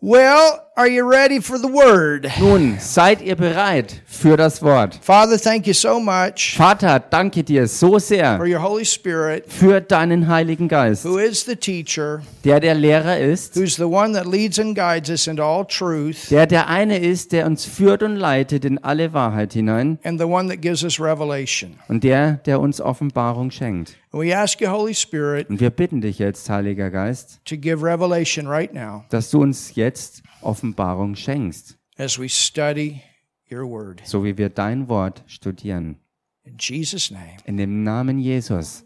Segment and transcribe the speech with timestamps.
[0.00, 2.26] Well, are you ready for the word?
[2.38, 4.98] Nun, seid ihr bereit für das Wort?
[5.02, 9.80] Father, thank you so much Vater, danke dir so for sehr your Holy Spirit, für
[9.80, 14.26] deinen Heiligen Geist, who is the teacher, der der Lehrer ist, who's the one that
[14.26, 18.16] leads and guides us into all truth, der der eine ist, der uns führt und
[18.16, 21.74] leitet in alle Wahrheit hinein and the one that gives us revelation.
[21.88, 23.96] und der, der uns Offenbarung schenkt.
[24.12, 27.84] And we ask you, Holy Spirit, Und wir bitten dich jetzt, Heiliger Geist, to give
[27.84, 33.02] revelation right now dass du uns jetzt Offenbarung schenkst, as we study
[33.50, 34.00] your word.
[34.04, 35.96] so wie wir dein Wort studieren.
[36.44, 38.84] In Jesus' name, In dem Namen Jesus.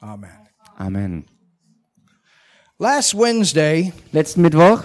[0.00, 0.30] amen.
[0.78, 1.24] Amen.
[2.78, 4.84] Last Wednesday, Letzten Mittwoch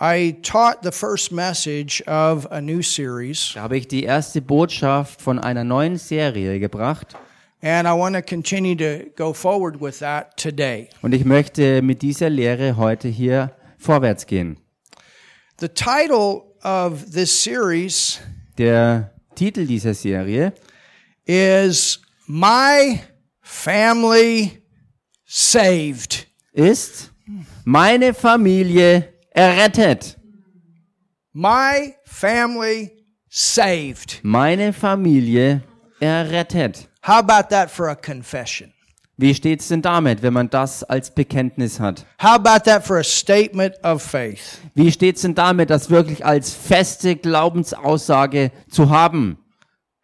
[0.00, 5.20] I taught the first message of a new series, da habe ich die erste Botschaft
[5.20, 7.16] von einer neuen Serie gebracht
[7.60, 10.88] and I want to continue to go forward with that today.
[11.02, 14.58] und ich möchte mit dieser Lehre heute hier vorwärts gehen.
[15.58, 18.20] The title of this series
[18.58, 20.52] Der Titel dieser Serie
[21.24, 23.00] is My
[23.40, 24.62] Family
[25.24, 26.26] Saved.
[26.52, 27.10] ist
[27.64, 30.16] Meine Familie errettet.
[31.32, 32.90] My Family
[33.28, 34.20] Saved.
[34.22, 35.62] Meine Familie
[36.00, 36.88] errettet.
[37.02, 38.72] How about that for a confession?
[39.20, 42.06] Wie steht's denn damit, wenn man das als Bekenntnis hat?
[42.22, 44.60] How about that for a statement of faith?
[44.76, 49.38] Wie steht's denn damit, das wirklich als feste Glaubensaussage zu haben?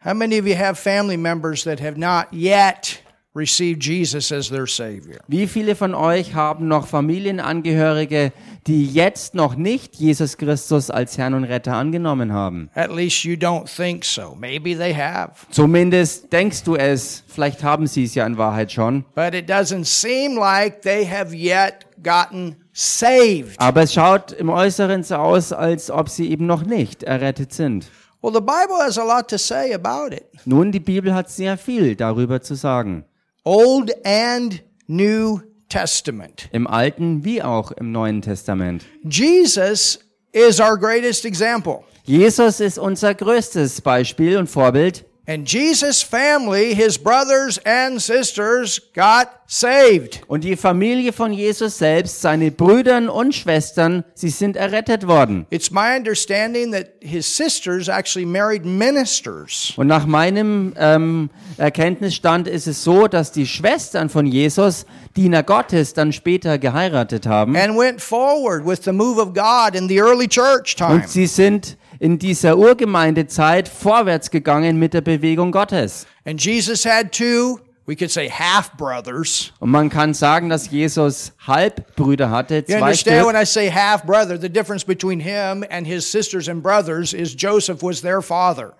[0.05, 3.04] How many of you have family members that have not yet
[3.37, 5.21] received Jesus as their Savior?
[5.29, 8.33] Wie viele von euch haben noch Familienangehörige,
[8.67, 12.71] die jetzt noch nicht Jesus Christus als Herrn und Retter angenommen haben?
[12.75, 14.35] At least you don't think so.
[14.39, 15.33] Maybe they have.
[15.51, 19.85] Zumindest denkst du es, vielleicht haben sie es ja in Wahrheit schon, But it doesn't
[19.85, 23.59] seem like they have yet gotten saved.
[23.59, 27.87] aber es schaut im Äußeren so aus, als ob sie eben noch nicht errettet sind.
[28.23, 30.25] Well, the Bible has a lot to say about it.
[30.47, 33.05] Nun, die Bibel hat sehr viel darüber zu sagen,
[33.45, 36.49] Old and New Testament.
[36.53, 38.87] im Alten wie auch im Neuen Testament.
[39.03, 39.99] Jesus
[40.33, 41.81] is our greatest example.
[42.05, 45.05] Jesus ist unser größtes Beispiel und Vorbild.
[45.27, 50.21] And Jesus' family, his brothers and sisters, got saved.
[50.29, 55.47] Und die Familie von Jesus selbst, seine Brüder und Schwestern, sie sind errettet worden.
[55.49, 59.73] It's my understanding that his sisters actually married ministers.
[59.77, 64.85] Und nach meinem ähm, Erkenntnisstand ist es so, dass die Schwestern von Jesus,
[65.17, 67.57] Diener Gottes, dann später geheiratet haben.
[67.57, 70.97] and went forward with the move of God in the early church time.
[70.97, 76.07] Und sie sind in dieser Urgemeindezeit vorwärts gegangen mit der Bewegung Gottes.
[76.27, 79.55] And Jesus had two, we could say half brothers.
[79.59, 83.27] Und man kann sagen, dass Jesus Halbbrüder hatte, You zwei understand Stück.
[83.33, 87.35] when I say half brother, the difference between him and his sisters and brothers is
[87.35, 88.75] Joseph was their father.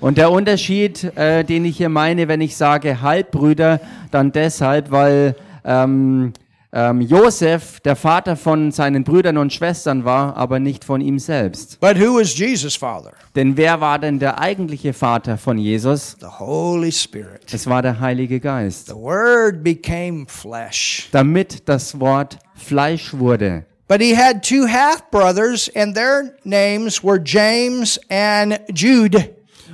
[0.00, 5.36] Und der Unterschied, äh, den ich hier meine, wenn ich sage Halbbrüder, dann deshalb, weil
[5.66, 6.32] ähm,
[6.72, 11.78] ähm, Josef der Vater von seinen Brüdern und Schwestern war, aber nicht von ihm selbst.
[11.80, 13.12] But who was Jesus' father?
[13.36, 16.16] Denn wer war denn der eigentliche Vater von Jesus?
[16.20, 17.52] The Holy Spirit.
[17.52, 18.86] Es war der Heilige Geist.
[18.88, 21.08] The Word became flesh.
[21.12, 23.66] Damit das Wort Fleisch wurde.
[23.88, 29.28] But he had two half brothers, and their names were James and Jude.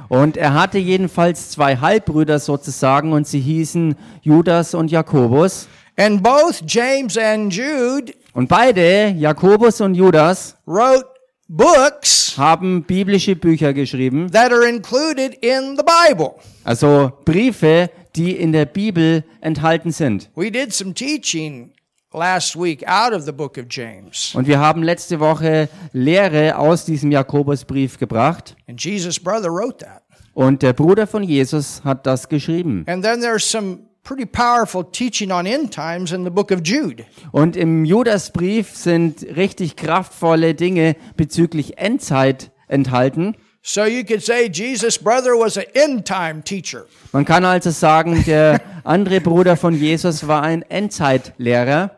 [0.08, 5.68] Und er hatte jedenfalls zwei Halbbrüder sozusagen und sie hießen Judas und Jakobus.
[5.98, 11.04] And both James and Jude Und beide, Jakobus und Judas, wrote
[11.48, 16.34] books haben biblische Bücher geschrieben, that are included in the Bible.
[16.62, 20.30] also Briefe, die in der Bibel enthalten sind.
[20.36, 21.72] We did some teaching
[22.12, 24.34] last week out of the book of James.
[24.34, 28.54] Und wir haben letzte Woche Lehre aus diesem Jakobusbrief gebracht.
[28.68, 30.02] And Jesus' brother wrote that.
[30.34, 32.84] Und der Bruder von Jesus hat das geschrieben.
[32.86, 37.04] And then there's some pretty powerful teaching on end times in the book of Jude.
[37.30, 43.36] Und im Judasbrief sind richtig kraftvolle Dinge bezüglich Endzeit enthalten.
[43.60, 46.86] So you could say Jesus' brother was an end time teacher.
[47.12, 51.90] Man kann also sagen, der andere Bruder von Jesus war ein Endzeitlehrer.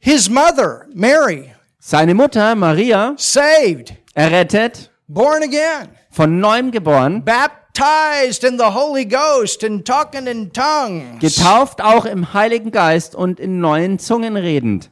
[0.00, 7.24] His mother, Mary, Seine Mutter Maria, saved, errettet, born again, von neuem geboren,
[7.78, 13.38] baptized in the Holy Ghost and talking in tongues getauft auch im Heiligen Geist und
[13.40, 14.90] in neuen Zungen redend.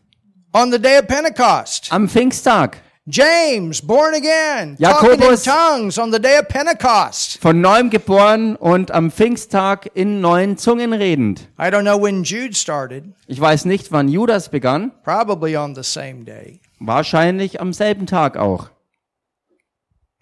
[0.52, 1.92] on the day of Pentecost.
[1.92, 2.78] Am Pfingsttag.
[3.08, 5.44] James, born again, talking in Jakobus.
[5.44, 7.38] tongues on the day of Pentecost.
[7.40, 11.48] Von neuem geboren und am Pfingsttag in neuen Zungen redend.
[11.58, 14.92] I don't know when Jude started, Ich weiß nicht, wann Judas begann.
[15.04, 16.60] probably on the same day.
[16.80, 18.70] Wahrscheinlich am selben Tag auch.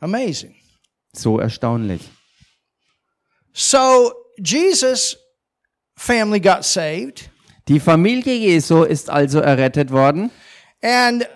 [0.01, 0.55] Amazing.
[1.15, 2.11] So erstaunlich.
[3.57, 5.17] So Jesus'
[5.97, 7.31] family got saved.
[7.69, 10.31] Die Familie Jesu ist also errettet worden.
[10.83, 11.27] And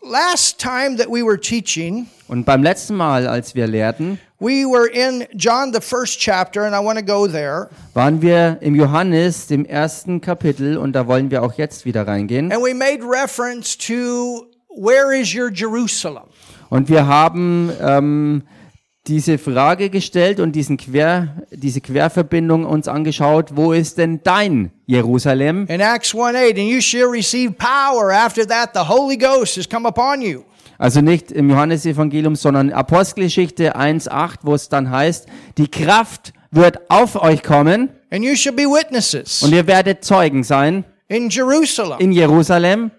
[0.00, 4.86] last time that we were teaching, Und beim letzten Mal, als wir lehrten, we were
[4.88, 7.68] in John, the first chapter, and I want to go there.
[7.94, 12.52] waren wir im Johannes, dem ersten Kapitel, und da wollen wir auch jetzt wieder reingehen.
[12.52, 16.28] And we made reference to where is your Jerusalem?
[16.70, 18.42] Und wir haben ähm,
[19.08, 25.66] diese Frage gestellt und diesen Quer, diese Querverbindung uns angeschaut, wo ist denn dein Jerusalem?
[25.68, 28.12] In Acts 1 8, and you shall receive power.
[28.12, 30.42] After that, the Holy Ghost has come upon you.
[30.78, 35.26] Also nicht im Johannesevangelium, sondern Apostelgeschichte 1.8, wo es dann heißt,
[35.56, 37.90] die Kraft wird auf euch kommen.
[38.10, 40.84] And you shall be witnesses und ihr werdet Zeugen sein.
[41.08, 42.90] in Jerusalem, in Jerusalem,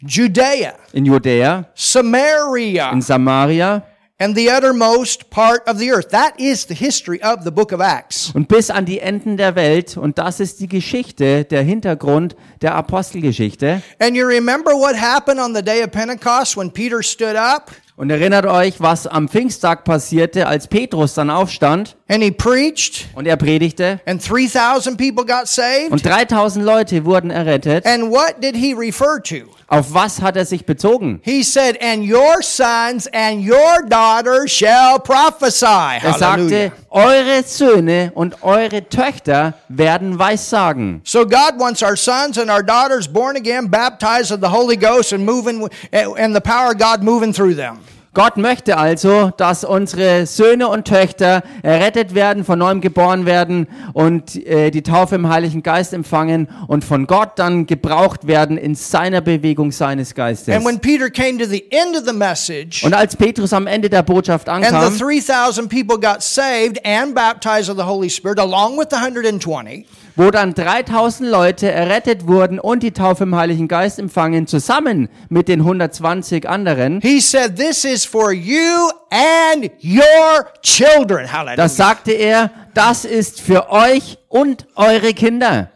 [0.00, 3.82] Judea, in Judäa, Samaria, in Samaria
[4.18, 6.10] and the uttermost part of the earth.
[6.10, 8.32] That is the history of the book of Acts.
[8.34, 9.96] und bis an die Enden der Welt.
[9.96, 13.82] Und das ist die Geschichte, der Hintergrund der Apostelgeschichte.
[14.00, 18.10] And you remember what happened on the day of Pentecost when Peter stood up Und
[18.10, 23.36] erinnert euch, was am Pfingsttag passierte, als Petrus dann aufstand and he preached und er
[23.36, 25.90] predigte and 3,000 people got saved?
[25.90, 27.84] und 3000 Leute wurden errettet.
[27.84, 29.50] And what did he refer to?
[29.66, 31.20] Auf was hat er sich bezogen?
[31.24, 35.98] He said, And your sons and your daughters shall prophesy.
[36.00, 41.02] Er sagte, eure Söhne und eure Töchter werden Weissagen.
[41.04, 45.12] So God wants our sons and our daughters born again, baptized of the Holy Ghost,
[45.12, 47.80] and moving and the power of God moving through them.
[48.18, 54.44] Gott möchte also, dass unsere Söhne und Töchter errettet werden, von neuem geboren werden und
[54.44, 59.20] äh, die Taufe im Heiligen Geist empfangen und von Gott dann gebraucht werden in seiner
[59.20, 60.52] Bewegung seines Geistes.
[60.52, 63.88] And when Peter came to the end of the message, Und als Petrus am Ende
[63.88, 68.40] der Botschaft and the ankam 3,000 people got saved and baptized of the Holy Spirit,
[68.40, 69.86] along with the 120,
[70.18, 75.46] wo dann 3000 Leute errettet wurden und die Taufe im Heiligen Geist empfangen, zusammen mit
[75.46, 81.32] den 120 anderen, he said, This is for you and your children.
[81.32, 81.56] Hallelujah.
[81.56, 85.70] das sagte er, das ist für euch und eure Kinder.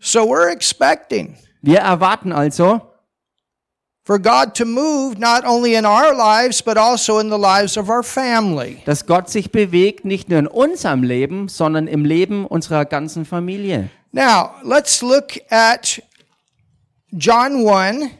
[0.00, 2.80] So we're expecting Wir erwarten also,
[4.06, 7.90] for God to move not only in our lives, but also in the lives of
[7.90, 8.80] our family.
[8.84, 13.90] dass Gott sich bewegt, nicht nur in unserem Leben, sondern im Leben unserer ganzen Familie.
[14.12, 16.00] Now, let's look at
[17.10, 18.10] John 1,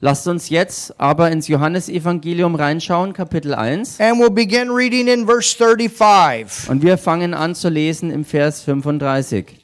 [0.00, 4.00] Lasst uns jetzt aber ins Johannesevangelium reinschauen, Kapitel 1.
[4.00, 6.68] and we'll begin reading in verse 35.
[6.68, 9.62] Und wir fangen an zu lesen im Vers 35.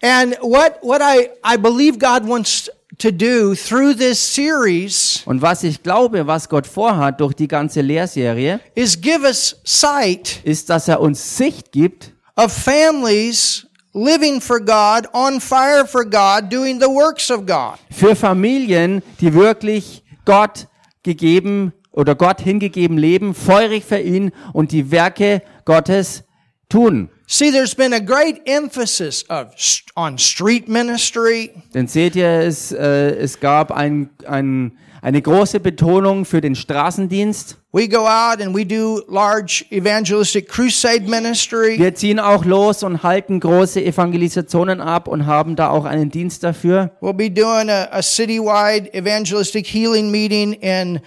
[0.00, 5.62] And what, what I, I believe God wants to do through this series Und was
[5.62, 10.88] ich glaube, was Gott vorhat durch die ganze Lehrserie, is give us sight ist, dass
[10.88, 16.86] er uns Sicht gibt of families living for God, on fire for God, doing the
[16.86, 17.78] works of God.
[17.90, 20.68] für Familien, die wirklich Gott
[21.02, 26.24] gegeben oder Gott hingegeben leben, feurig für ihn und die Werke Gottes
[26.68, 27.08] tun.
[27.28, 29.52] See, there's been a great emphasis of
[29.96, 36.24] on street ministry, Denn seht ihr, es, äh, es gab ein, ein, eine große Betonung
[36.24, 37.56] für den Straßendienst.
[37.72, 41.76] We go out and we do large evangelistic crusade ministry.
[41.78, 46.44] Wir ziehen auch los und halten große Evangelisationen ab und haben da auch einen Dienst
[46.44, 46.92] dafür.
[47.00, 51.00] We'll be doing a, a citywide evangelistic healing meeting in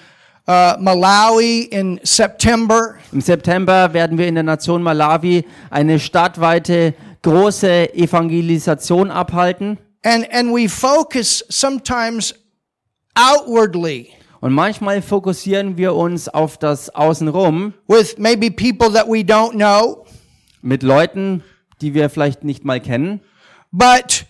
[0.50, 2.96] uh, Malawi in September.
[3.12, 9.78] Im September werden wir in der Nation Malawi eine stadtweite große Evangelisation abhalten.
[10.04, 12.34] And, and we focus sometimes
[13.16, 14.10] outwardly
[14.42, 20.06] Und manchmal fokussieren wir uns auf das Außenrum with maybe people that we don't know,
[20.62, 21.44] mit Leuten,
[21.82, 23.20] die wir vielleicht nicht mal kennen.
[23.72, 24.26] but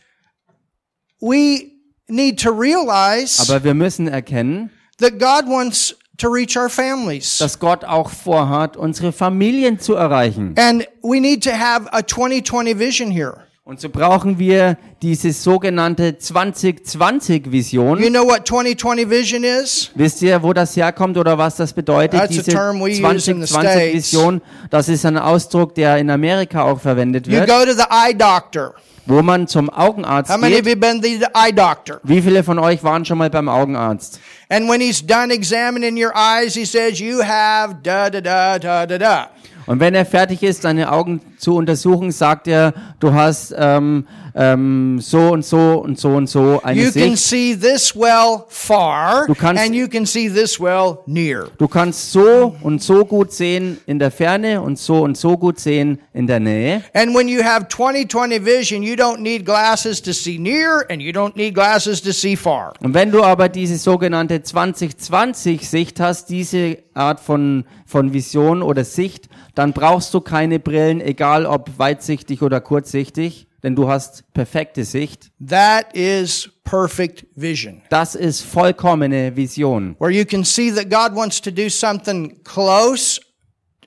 [1.22, 1.72] we
[2.08, 7.38] need to realize Aber wir müssen erkennen, that God wants to reach our families.
[7.38, 10.56] dass Gott auch vorhat, unsere Familien zu erreichen.
[10.58, 13.50] And we need to have a 2020 vision here.
[13.70, 18.02] Und so brauchen wir diese sogenannte 2020-Vision.
[18.02, 19.92] You know what 2020 vision is?
[19.94, 22.20] Wisst ihr, wo das herkommt oder was das bedeutet?
[22.20, 26.64] That's Diese term we use in the 2020-Vision, das ist ein Ausdruck, der in Amerika
[26.64, 28.74] auch verwendet You wird, go to the eye doctor.
[29.10, 30.76] Wo man zum Augenarzt How many of geht.
[30.76, 32.00] you been to the eye doctor?
[32.04, 34.20] Wie viele von euch waren schon mal beim Augenarzt?
[34.50, 38.86] And when he's done examining your eyes, he says, you have da da da da
[38.86, 39.30] da da.
[39.66, 45.00] Und wenn er fertig ist, deine Augen zu untersuchen, sagt er, du hast ähm, ähm,
[45.02, 47.18] so und so und so und so eine You can Sicht.
[47.18, 51.48] see this well far, Du kannst- and you can see this well near.
[51.58, 55.60] Du kannst so und so gut sehen in der Ferne und so und so gut
[55.60, 56.84] sehen in der Nähe.
[56.94, 61.12] And when you have 20/20 vision, you don't need glasses to see near, and you
[61.12, 62.74] don't need glasses to see far.
[62.82, 64.42] Und wenn du aber diese sogenannte
[65.14, 71.46] 2020-Sicht hast, diese Art von, von Vision oder Sicht, dann brauchst du keine Brillen, egal
[71.46, 75.32] ob weitsichtig oder kurzsichtig, denn du hast perfekte Sicht.
[75.46, 79.96] That is perfect vision, Das ist vollkommene Vision.
[80.00, 83.20] where you can see that God wants to do something close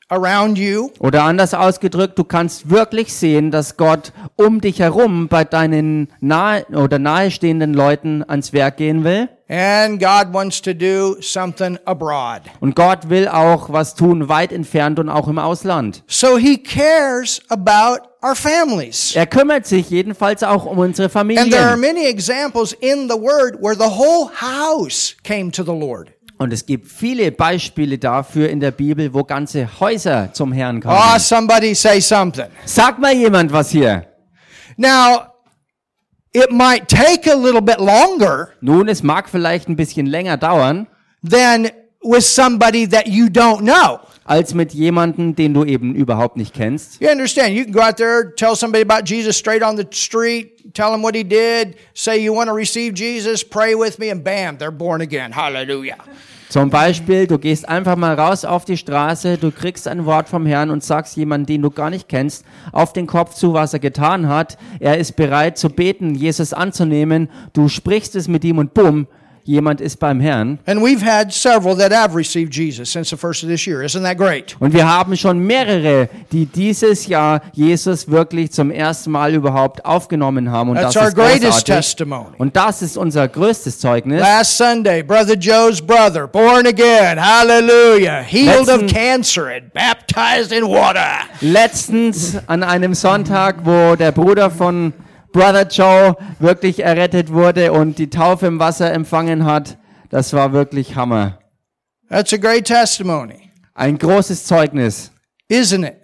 [0.09, 5.45] around you, Oder anders ausgedrückt, du kannst wirklich sehen, dass Gott um dich herum bei
[5.45, 9.29] deinen nahe oder nahestehenden Leuten ans Werk gehen will.
[9.49, 12.43] and God wants to do something abroad.
[12.61, 16.03] Und Gott will auch was tun, weit entfernt und auch im Ausland.
[16.07, 19.15] So He cares about our families.
[19.17, 21.81] Er kümmert sich jedenfalls auch um unsere And there are Familien.
[21.81, 26.13] many examples in the Word where the whole house came to the Lord.
[26.39, 30.89] Und es gibt viele Beispiele dafür in der Bibel, wo ganze Häuser zum Herrn Oh,
[30.89, 31.21] kamen.
[31.21, 32.47] somebody say something.
[32.65, 34.07] Sag mal jemand was hier.
[34.77, 35.27] Now,
[36.33, 40.87] it might take a little bit longer Nun, es mag vielleicht ein bisschen länger dauern,
[41.23, 41.71] than
[42.03, 44.01] with somebody that you don't know.
[44.25, 47.01] Als mit jemandem, den du eben überhaupt nicht kennst.
[47.01, 47.51] You understand?
[47.51, 51.03] You can go out there, tell somebody about Jesus straight on the street, tell them
[51.03, 54.71] what he did, say you want to receive Jesus, pray with me, and bam, they're
[54.71, 55.33] born again.
[55.33, 55.99] Hallelujah.
[56.53, 60.45] Zum Beispiel, du gehst einfach mal raus auf die Straße, du kriegst ein Wort vom
[60.45, 63.79] Herrn und sagst jemanden, den du gar nicht kennst, auf den Kopf zu, was er
[63.79, 64.59] getan hat.
[64.79, 67.31] Er ist bereit zu beten, Jesus anzunehmen.
[67.55, 69.07] Du sprichst es mit ihm und bumm,
[69.45, 70.59] jemand ist beim Herrn.
[70.67, 73.83] And we've had several that have received Jesus since the first of this year.
[73.83, 74.57] Isn't that great?
[74.61, 80.51] Und wir haben schon mehrere, die dieses Jahr Jesus wirklich zum ersten Mal überhaupt aufgenommen
[80.51, 80.71] haben.
[80.71, 81.75] Und That's das our ist greatest großartig.
[81.75, 82.27] testimony.
[82.39, 84.21] Und das ist unser größtes Zeugnis.
[84.21, 90.65] Last Sunday, Brother Joe's brother, born again, hallelujah, healed of Letzten- cancer and baptized in
[90.65, 91.07] water.
[91.41, 94.93] Letztens an einem Sonntag, wo der Bruder von
[95.33, 99.79] Brother Joe wirklich errettet wurde und die Taufe im Wasser empfangen hat,
[100.11, 101.39] das war wirklich Hammer.
[102.09, 105.11] That's a great testimony, Ein großes Zeugnis.
[105.49, 105.97] isn't it?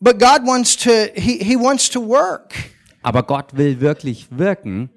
[0.00, 2.54] But God wants to, He, he wants to work.
[3.02, 4.90] Aber Gott will wirklich wirken.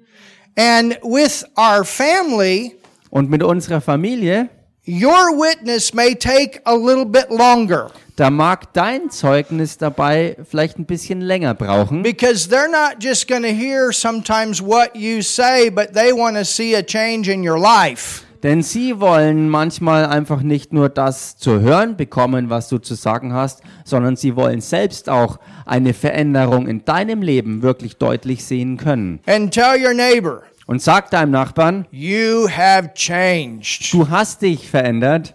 [0.56, 2.76] And with our family,
[3.10, 4.50] Und mit unserer Familie,
[4.88, 10.86] your witness may take a little bit longer da mag dein Zeugnis dabei vielleicht ein
[10.86, 12.02] bisschen länger brauchen.
[12.02, 16.44] because they're not just going to hear sometimes what you say, but they want to
[16.44, 18.24] see a change in your life.
[18.42, 23.32] Denn sie wollen manchmal einfach nicht nur das zu hören bekommen, was du zu sagen
[23.32, 29.20] hast, sondern sie wollen selbst auch eine Veränderung in deinem Leben wirklich deutlich sehen können.
[29.26, 33.90] And tell your neighbor, Und sag deinem Nachbarn, you have changed.
[33.90, 35.34] du hast dich verändert.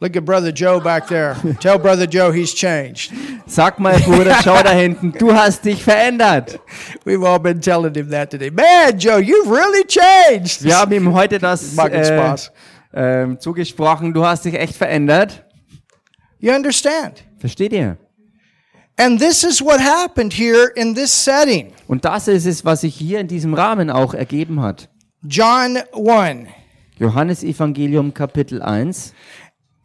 [0.00, 1.36] Look at Brother Joe back there.
[1.60, 3.12] Tell Brother Joe he's changed.
[3.46, 6.58] Sag mal, Bruder, schau da hinten, du hast dich verändert.
[7.04, 8.50] We've all been telling him that today.
[8.50, 10.64] Man, Joe, you've really changed.
[10.64, 12.36] Wir haben ihm heute das äh,
[12.94, 15.44] ähm, zugesprochen, du hast dich echt verändert.
[16.38, 17.22] You understand?
[17.38, 17.98] Versteht ihr?
[18.96, 21.73] And this is what happened here in this setting.
[21.86, 24.88] Und das ist es, was sich hier in diesem Rahmen auch ergeben hat.
[25.22, 26.48] John 1.
[26.98, 29.12] Johannes Evangelium Kapitel 1,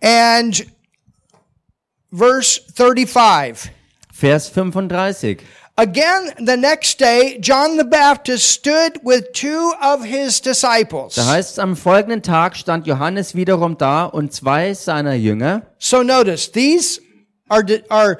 [0.01, 0.65] And
[2.11, 3.71] verse 35.
[4.13, 5.39] Vers 35.
[5.77, 11.15] Again, the next day, John the Baptist stood with two of his disciples.
[11.15, 15.61] Da heißt es, am folgenden Tag stand Johannes wiederum da und zwei seiner Jünger.
[15.77, 16.99] So notice, these
[17.47, 18.17] are, are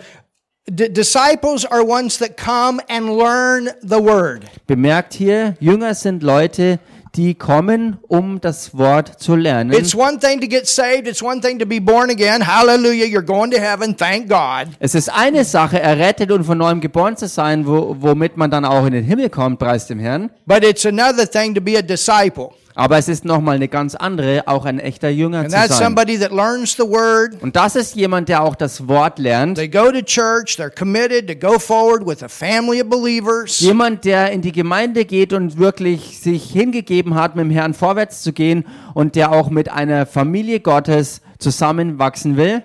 [0.70, 4.46] disciples are ones that come and learn the word.
[4.68, 6.80] Bemerkt hier, Jünger sind Leute,
[7.16, 9.74] die kommen, um das Wort zu lernen.
[9.74, 12.46] It's one thing to get saved, it's one thing to be born again.
[12.46, 14.74] Hallelujah, you're going to heaven, thank God.
[14.80, 18.66] Es ist eine Sache, errettet und von neuem geboren zu sein, wo, womit man dann
[18.66, 20.30] auch in den Himmel kommt, preis dem Herrn.
[20.46, 22.52] But it's another thing to be a disciple.
[22.80, 25.88] Aber es ist nochmal eine ganz andere, auch ein echter Jünger And zu that's sein.
[25.88, 27.36] somebody that learns the word.
[27.42, 29.58] Und das ist jemand, der auch das Wort lernt.
[29.58, 33.60] They go to church, they're committed to go forward with a family of believers.
[33.60, 38.22] Jemand, der in die Gemeinde geht und wirklich sich hingegeben hat, mit dem Herrn vorwärts
[38.22, 42.64] zu gehen und der auch mit einer Familie Gottes zusammenwachsen will.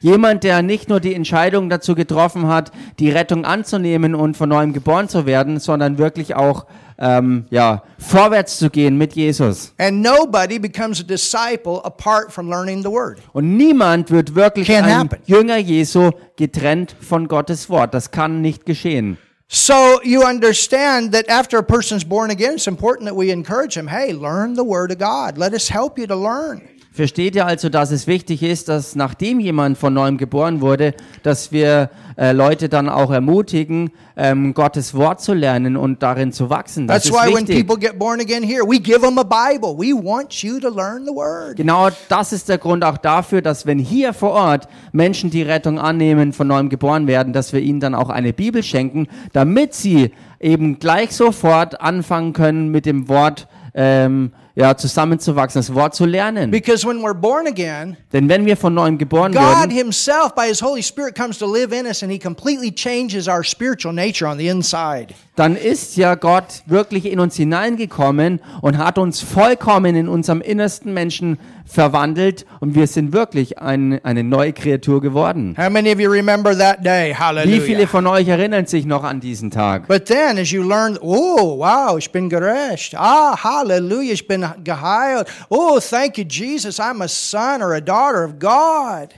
[0.00, 4.72] Jemand, der nicht nur die Entscheidung dazu getroffen hat, die Rettung anzunehmen und von neuem
[4.72, 6.66] geboren zu werden, sondern wirklich auch
[6.98, 9.74] ähm, ja, vorwärts zu gehen mit Jesus.
[9.78, 13.18] And nobody becomes a disciple apart from learning the word.
[13.32, 15.18] Und niemand wird wirklich Can't ein happen.
[15.26, 17.94] Jünger Jesu getrennt von Gottes Wort.
[17.94, 19.18] Das kann nicht geschehen.
[19.48, 23.86] So you understand that after a person's born again, it's important that we encourage them,
[23.86, 25.38] hey, learn the word of God.
[25.38, 26.73] Let us help you to learn.
[26.94, 31.50] Versteht ihr also, dass es wichtig ist, dass nachdem jemand von neuem geboren wurde, dass
[31.50, 36.86] wir äh, Leute dann auch ermutigen, ähm, Gottes Wort zu lernen und darin zu wachsen.
[36.86, 37.66] Das That's ist why when wichtig.
[37.66, 39.76] people get born again here, we give them a Bible.
[39.76, 41.56] We want you to learn the word.
[41.56, 45.80] Genau das ist der Grund auch dafür, dass wenn hier vor Ort Menschen die Rettung
[45.80, 50.12] annehmen, von neuem geboren werden, dass wir ihnen dann auch eine Bibel schenken, damit sie
[50.38, 56.50] eben gleich sofort anfangen können, mit dem Wort ähm, ja, zusammenzuwachsen, das Wort zu lernen.
[56.50, 60.46] Because when we're born again, Denn wenn wir von neuem geboren God werden, Himself, by
[60.46, 64.28] His Holy Spirit, comes to live in us and He completely changes our spiritual nature
[64.28, 65.14] on the inside.
[65.36, 70.94] Dann ist ja Gott wirklich in uns hineingekommen und hat uns vollkommen in unserem innersten
[70.94, 75.56] Menschen verwandelt und wir sind wirklich ein, eine neue Kreatur geworden.
[75.58, 77.16] How many of you remember that day?
[77.44, 79.88] Wie viele von euch erinnern sich noch an diesen Tag?
[79.88, 82.94] But then, as you learn, oh, wow, ich bin gerecht.
[82.96, 85.26] Ah, hallelujah, ich bin geheilt.
[85.48, 89.08] Oh, thank you, Jesus, I'm a son or a daughter of God.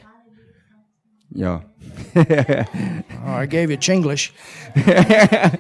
[1.31, 1.63] Ja.
[3.27, 4.31] Oh, I gave you Chinglish.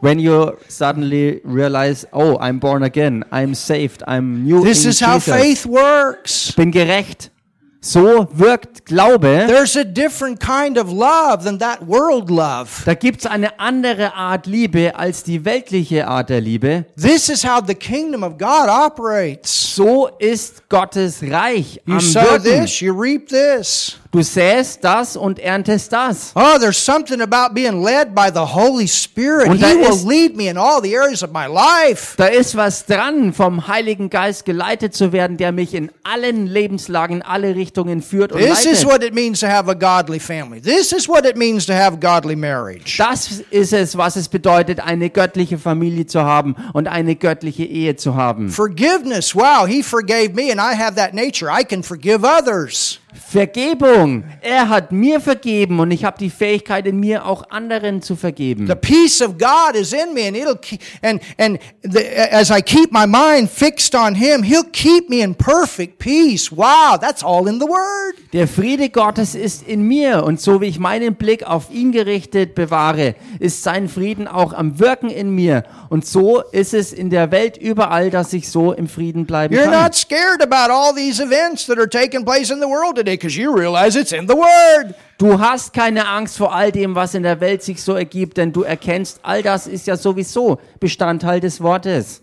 [0.00, 5.18] When you suddenly realize, oh, I'm born again, I'm saved, I'm new This is how
[5.18, 6.52] faith works.
[6.52, 7.30] bin gerecht.
[7.80, 9.44] So wirkt Glaube.
[9.46, 12.82] There's a different kind of love than that world love.
[12.84, 16.86] Da gibt's eine andere Art Liebe als die weltliche Art der Liebe.
[17.00, 19.76] This is how the kingdom of God operates.
[19.76, 22.64] So ist Gottes Reich You am sow Wirken.
[22.64, 23.94] this, you reap this.
[24.10, 26.32] Du säst das und erntest das.
[26.34, 29.48] Oh, there's something about being led by the Holy Spirit.
[29.48, 32.14] Und He will ist- lead me in all the areas of my life.
[32.16, 37.20] Da ist was dran, vom Heiligen Geist geleitet zu werden, der mich in allen Lebenslagen,
[37.22, 37.67] alle Richtungen
[38.02, 38.86] führt und This is leitet.
[38.86, 40.60] what it means to have a godly family.
[40.60, 42.96] This is what it means to have godly marriage.
[42.98, 47.96] Das ist es, was es bedeutet, eine göttliche Familie zu haben und eine göttliche Ehe
[47.96, 48.50] zu haben.
[48.50, 49.34] Forgiveness.
[49.34, 51.50] Wow, he forgave me and I have that nature.
[51.50, 53.00] I can forgive others.
[53.14, 54.24] Vergebung.
[54.42, 58.66] Er hat mir vergeben und ich habe die Fähigkeit in mir auch anderen zu vergeben.
[58.66, 62.60] The peace of God is in me and it'll keep, and and the, as I
[62.60, 66.52] keep my mind fixed on him, he'll keep me in perfect peace.
[66.52, 68.14] Wow, that's all in the word.
[68.34, 72.54] Der Friede Gottes ist in mir und so wie ich meinen Blick auf ihn gerichtet
[72.54, 75.64] bewahre, ist sein Frieden auch am Wirken in mir.
[75.88, 79.64] Und so ist es in der Welt überall, dass ich so im Frieden bleiben You're
[79.64, 79.82] kann.
[79.84, 83.36] not scared about all these events that are taking place in the world today because
[83.36, 84.94] you realize it's in the word.
[85.18, 88.52] Du hast keine Angst vor all dem, was in der Welt sich so ergibt, denn
[88.52, 92.22] du erkennst, all das ist ja sowieso Bestandteil des Wortes.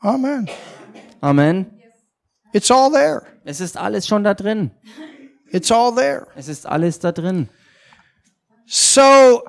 [0.00, 0.48] Amen.
[1.20, 1.66] Amen.
[2.52, 3.22] It's all there.
[3.44, 4.70] Es ist alles schon da drin.
[5.50, 6.26] It's all there.
[6.36, 7.48] Es ist alles da drin.
[8.66, 9.42] So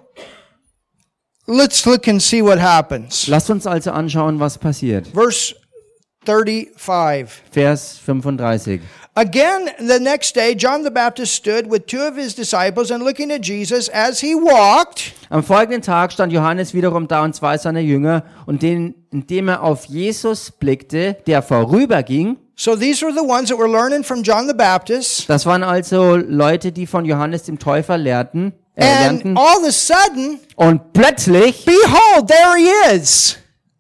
[1.48, 3.28] let's look and see what happens.
[3.28, 5.08] Lasst uns also anschauen, was passiert.
[5.08, 5.56] Verse
[6.26, 7.30] 35.
[7.52, 8.82] Vers 35.
[9.18, 13.32] Again, the next day, John the Baptist stood with two of his disciples and looking
[13.32, 17.80] at Jesus as he walked, Am folgenden Tag stand Johannes wiederum da und zwei seiner
[17.80, 23.48] Jünger, und den, indem er auf Jesus blickte, der vorüberging, So these were the ones
[23.50, 25.30] that were learning from John the Baptist.
[25.30, 29.64] das waren also Leute, die von Johannes dem Täufer lehrten, äh, And lernten, all of
[29.66, 33.38] a sudden, und plötzlich, behold, there he is.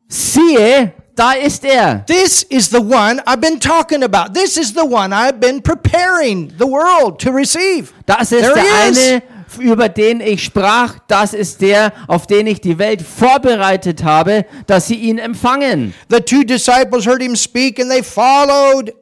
[0.07, 2.05] siehe, da ist er.
[2.05, 4.33] This is the one I've been talking about.
[4.33, 7.93] This is the one I've been preparing the world to receive.
[8.05, 8.97] Das ist There der he is.
[8.97, 9.23] eine,
[9.59, 14.87] über den ich sprach, das ist der, auf den ich die Welt vorbereitet habe, dass
[14.87, 15.93] sie ihn empfangen.
[16.09, 18.93] The two disciples heard him speak and they followed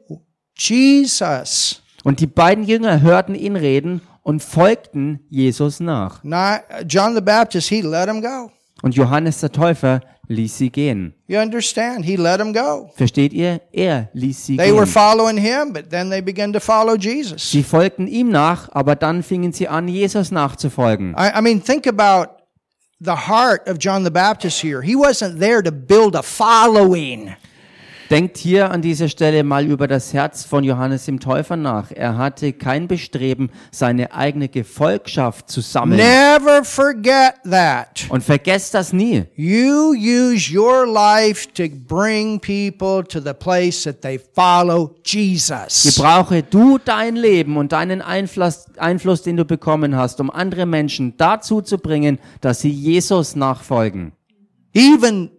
[0.56, 1.82] Jesus.
[2.04, 6.22] Und die beiden Jünger hörten ihn reden und folgten Jesus nach.
[6.22, 8.50] Not, John the Baptist, he let them go.
[8.82, 11.14] Und Johannes der Täufer ließ sie gehen.
[11.26, 12.04] You understand?
[12.04, 12.90] He let them go.
[12.96, 13.60] Versteht ihr?
[13.72, 14.92] Er ließ sie They were gehen.
[14.92, 17.50] following him, but then they began to follow Jesus.
[17.50, 21.14] Sie folgten ihm nach, aber dann fingen sie an, Jesus nachzufolgen.
[21.18, 22.30] I, I mean, think about
[23.00, 24.82] the heart of John the Baptist here.
[24.82, 27.34] He wasn't there to build a following.
[28.10, 31.90] Denkt hier an dieser Stelle mal über das Herz von Johannes dem Täufer nach.
[31.90, 36.00] Er hatte kein Bestreben, seine eigene Gefolgschaft zu sammeln.
[36.00, 38.04] Never forget that.
[38.10, 39.24] Und vergesst das nie.
[39.36, 45.94] You use your life to bring people to the place that they follow Jesus.
[45.94, 51.16] Gebrauche du dein Leben und deinen Einfluss, Einfluss, den du bekommen hast, um andere Menschen
[51.16, 54.12] dazu zu bringen, dass sie Jesus nachfolgen.
[54.74, 55.30] Even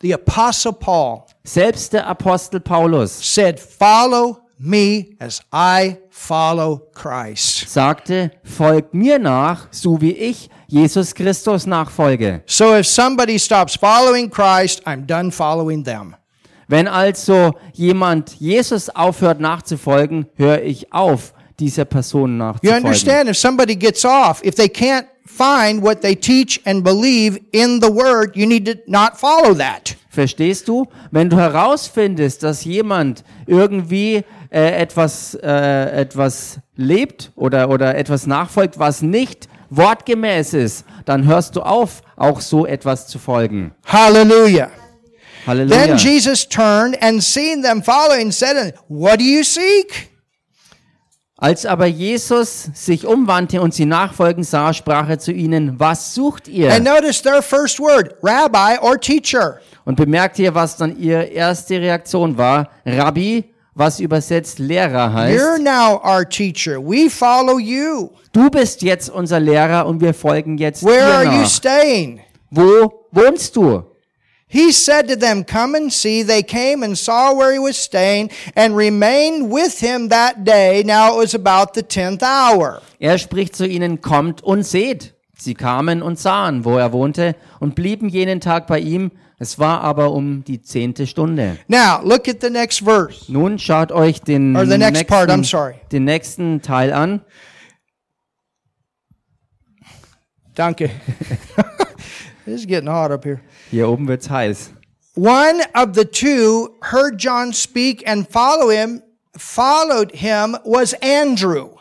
[0.00, 7.68] the Apostle Paul Selbst der Apostel Paulus said, Follow me as I follow Christ.
[7.68, 12.42] sagte, folgt mir nach, so wie ich Jesus Christus nachfolge.
[12.46, 16.14] So if somebody stops following Christ, I'm done following them.
[16.68, 22.84] Wenn also jemand Jesus aufhört nachzufolgen, höre ich auf, dieser Person You nachzufolgen.
[22.84, 23.28] understand?
[23.30, 27.88] If somebody gets off, if they can't find what they teach and believe in the
[27.92, 29.96] Word, you need to not follow that.
[30.12, 30.88] Verstehst du?
[31.10, 38.78] Wenn du herausfindest, dass jemand irgendwie äh, etwas, äh, etwas lebt oder, oder etwas nachfolgt,
[38.78, 43.72] was nicht wortgemäß ist, dann hörst du auf, auch so etwas zu folgen.
[43.86, 44.68] Hallelujah.
[45.46, 45.86] Halleluja.
[45.86, 50.11] Then Jesus turned and seeing them following said, What do you seek?
[51.42, 56.46] Als aber Jesus sich umwandte und sie nachfolgen sah, sprach er zu ihnen, was sucht
[56.46, 56.78] And ihr?
[56.80, 59.58] notice their first word, rabbi or teacher.
[59.84, 62.68] Und bemerkt ihr, was dann ihre erste Reaktion war?
[62.86, 63.42] Rabbi,
[63.74, 65.36] was übersetzt Lehrer heißt.
[65.42, 66.78] You're now our teacher.
[66.80, 68.10] We follow you.
[68.32, 71.50] Du bist jetzt unser Lehrer und wir folgen jetzt Where dir are you nach.
[71.50, 72.20] staying?
[72.50, 73.82] Wo wohnst du?
[74.52, 76.22] He said to them, Come and see.
[76.22, 80.82] They came and saw where he was staying and remained with him that day.
[80.84, 82.82] Now it was about the tenth hour.
[83.00, 85.14] Er spricht zu ihnen, kommt und seht.
[85.38, 89.10] Sie kamen und sahen, wo er wohnte und blieben jenen Tag bei ihm.
[89.38, 91.56] Es war aber um die zehnte Stunde.
[91.66, 93.32] Now look at the next verse.
[93.32, 95.76] Nun schaut euch den, Or the next nächsten, part, I'm sorry.
[95.90, 97.22] den nächsten Teil an.
[100.54, 100.90] Danke.
[102.46, 103.40] it's getting hot up here.
[103.70, 104.72] Hier oben wird's heiß.
[105.14, 109.02] One of the two heard John speak and follow him,
[109.36, 111.76] followed him was Andrew.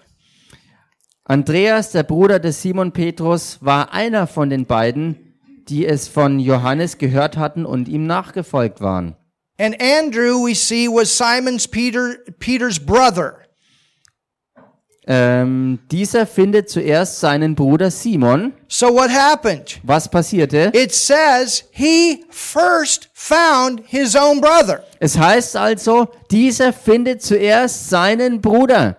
[1.23, 5.35] Andreas, der Bruder des Simon Petrus, war einer von den beiden,
[5.69, 9.15] die es von Johannes gehört hatten und ihm nachgefolgt waren.
[9.57, 13.45] And Andrew, we see, was Simon's Peter, Peter's brother.
[15.07, 18.53] Ähm, dieser findet zuerst seinen Bruder Simon.
[18.67, 19.79] So what happened?
[19.83, 20.71] Was passierte?
[20.73, 24.83] It says he first found his own brother.
[24.99, 28.97] Es heißt also, dieser findet zuerst seinen Bruder.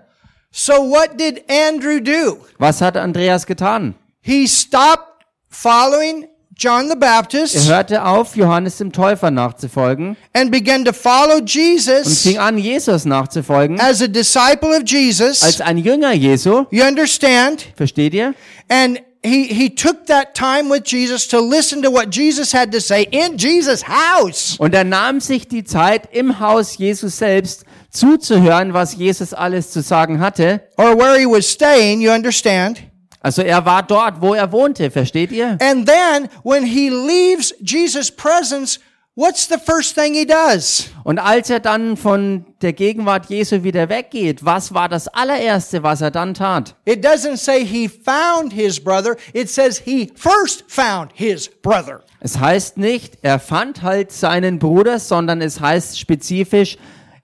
[0.50, 2.38] So what did Andrew do?
[2.58, 3.94] Was hat Andreas getan?
[4.20, 10.84] He stopped following John the Er Baptist hörte auf, Johannes dem Täufer nachzufolgen and began
[10.84, 15.42] to follow und Jesus fing an, Jesus nachzufolgen as a disciple of Jesus.
[15.42, 16.66] als ein Jünger Jesu.
[16.70, 17.66] You understand?
[17.76, 18.34] Versteht ihr?
[18.68, 22.80] And he, he took that time with Jesus to listen to what Jesus had to
[22.80, 24.56] say in Jesus' house.
[24.58, 29.80] Und er nahm sich die Zeit, im Haus Jesus selbst zuzuhören, was Jesus alles zu
[29.80, 30.60] sagen hatte.
[30.76, 32.82] Or where he was staying, you understand?
[33.22, 35.56] Also er war dort, wo er wohnte, versteht ihr?
[35.60, 38.80] And then when he leaves Jesus' presence,
[39.14, 40.88] what's the first thing he does?
[41.04, 46.00] Und als er dann von der Gegenwart Jesu wieder weggeht, was war das allererste, was
[46.00, 46.74] er dann tat?
[46.84, 52.00] It doesn't say he found his brother, it says he first found his brother.
[52.20, 56.76] Es heißt nicht, er fand halt seinen Bruder, sondern es heißt spezifisch,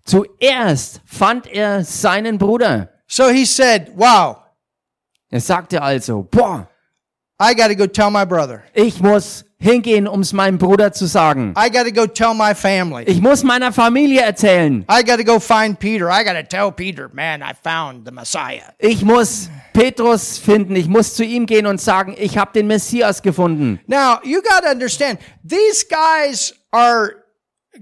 [0.05, 2.91] zuerst fand er seinen Bruder.
[3.07, 4.37] So he said, Wow,
[5.31, 6.69] Er sagte also, boah,
[7.41, 8.65] I got to go tell my brother.
[8.75, 11.53] ich muss hingehen, um es meinem Bruder zu sagen.
[11.57, 13.05] I got to go tell my family.
[13.05, 14.85] Ich muss meiner Familie erzählen.
[14.91, 16.09] I got to go find Peter.
[16.11, 18.73] I got to tell Peter, man, I found the Messiah.
[18.79, 20.75] Ich muss Petrus finden.
[20.77, 23.81] Ich muss zu ihm gehen und sagen, ich habe den Messias gefunden.
[23.87, 27.13] Now, you got to understand, these guys are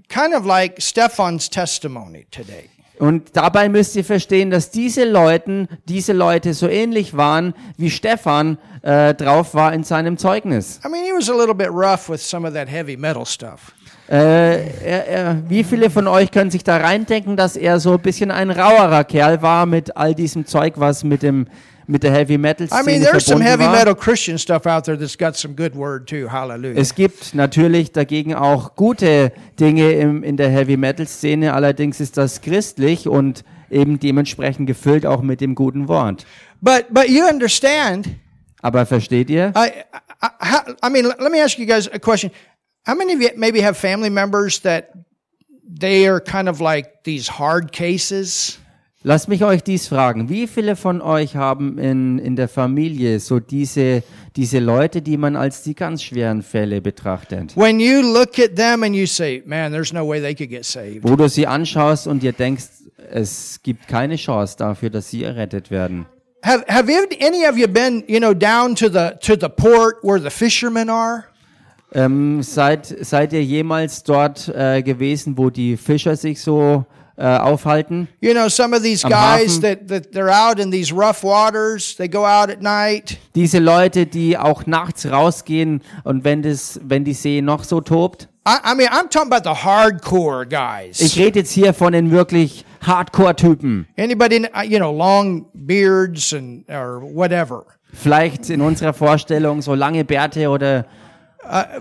[0.09, 2.69] kind of like Stephan's testimony today.
[2.99, 8.59] Und dabei müsst ihr verstehen, dass diese Leuten, diese Leute so ähnlich waren, wie Stephan
[8.83, 10.81] äh, drauf war in seinem Zeugnis.
[10.85, 13.73] I mean, he was a little bit rough with some of that heavy metal stuff.
[14.09, 18.01] Äh, er, er, wie viele von euch können sich da reindenken, dass er so ein
[18.01, 21.49] bisschen ein rauerer Kerl war mit all diesem Zeug, was mit dem
[21.87, 23.73] mit der Heavy Metal I Szene mean, there's some heavy war?
[23.73, 26.29] metal Christian stuff out there that's got some good word too.
[26.31, 26.79] Hallelujah.
[26.79, 32.17] Es gibt natürlich dagegen auch gute Dinge im, in der Heavy Metal Szene, allerdings ist
[32.17, 36.27] das christlich und eben dementsprechend gefüllt auch mit dem guten Wort.
[36.61, 38.09] But but you understand?
[38.63, 39.53] Aber versteht ihr?
[39.55, 39.85] I,
[40.23, 42.31] I, I mean, let me ask you guys a question.
[42.87, 44.93] How many of you maybe have family members that
[45.69, 48.59] they are kind of like these hard cases?
[49.09, 50.29] Lasst mich euch dies fragen.
[50.29, 54.03] Wie viele von euch haben in, in der Familie so diese,
[54.35, 57.57] diese Leute, die man als die ganz schweren Fälle betrachtet?
[57.57, 60.65] When you look at them and you say, "Man, there's no way they could get
[60.65, 62.65] saved." Wo du sie anschaust und dir denkst,
[63.09, 66.07] es gibt keine Chance dafür, dass sie errettet werden.
[66.43, 66.91] Have Have
[67.21, 70.91] any of you been, you know, down to the to the port where the fishermen
[70.91, 71.27] are?
[71.93, 76.87] Ähm, seid, seid ihr jemals dort äh, gewesen, wo die Fischer sich so
[77.17, 78.09] äh, aufhalten?
[78.21, 81.97] You know, some of these guys that, that they're out in these rough waters.
[81.97, 83.19] They go out at night.
[83.35, 88.29] Diese Leute, die auch nachts rausgehen und wenn, das, wenn die See noch so tobt?
[88.47, 91.17] I, I mean, I'm talking about the hardcore Ich guys.
[91.17, 93.87] rede jetzt hier von den wirklich Hardcore-Typen.
[93.97, 97.65] Anybody, uh, you know, long beards and or whatever.
[97.93, 100.85] Vielleicht in unserer Vorstellung so lange Bärte oder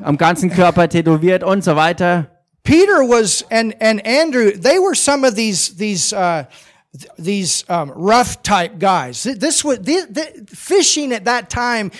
[0.03, 2.27] am ganzen Körper tätowiert und so weiter.
[2.65, 4.51] Peter was and and Andrew.
[4.51, 6.43] They were some of these these uh,
[6.91, 9.23] th- these um, rough type guys.
[9.23, 11.91] Th- This was thi- thi- fishing at that time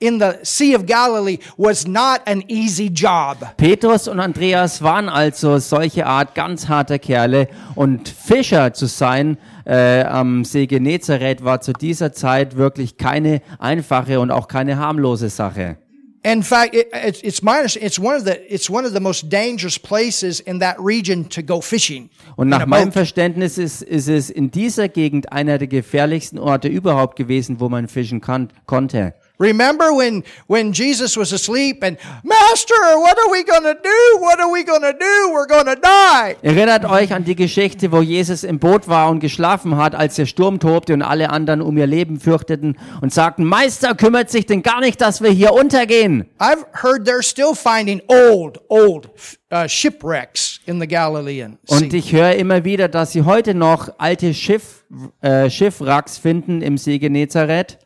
[0.00, 3.36] in the Sea of Galilee was not an easy job.
[3.56, 10.02] Petrus und Andreas waren also solche Art ganz harter Kerle und Fischer zu sein äh,
[10.02, 15.76] am See Genezareth war zu dieser Zeit wirklich keine einfache und auch keine harmlose Sache.
[16.24, 19.28] In fact, it, it's, it's my it's one of the it's one of the most
[19.28, 22.10] dangerous places in that region to go fishing.
[22.36, 22.92] Und nach meinem.
[22.92, 27.88] Verständnis ist, ist es in dieser Gegend einer der gefährlichsten Orte überhaupt gewesen, wo man
[27.88, 29.14] fischen kann, konnte.
[29.38, 34.20] Remember when when Jesus was asleep and Master, what are we going to do?
[34.20, 35.32] What are we going to do?
[35.32, 36.36] We're going to die.
[36.42, 40.26] Erinnert euch an die Geschichte, wo Jesus im Boot war und geschlafen hat, als der
[40.26, 44.62] Sturm tobte und alle anderen um ihr Leben fürchteten und sagten, Meister, kümmert sich denn
[44.62, 46.26] gar nicht, dass wir hier untergehen.
[46.38, 49.08] I've heard they're still finding old, old
[49.52, 51.98] uh, shipwrecks in the Galilean Und Sea.
[51.98, 54.84] ich höre immer wieder, dass sie heute noch alte Schiff,
[55.20, 57.78] äh, Schiffwracks finden im See Genezareth.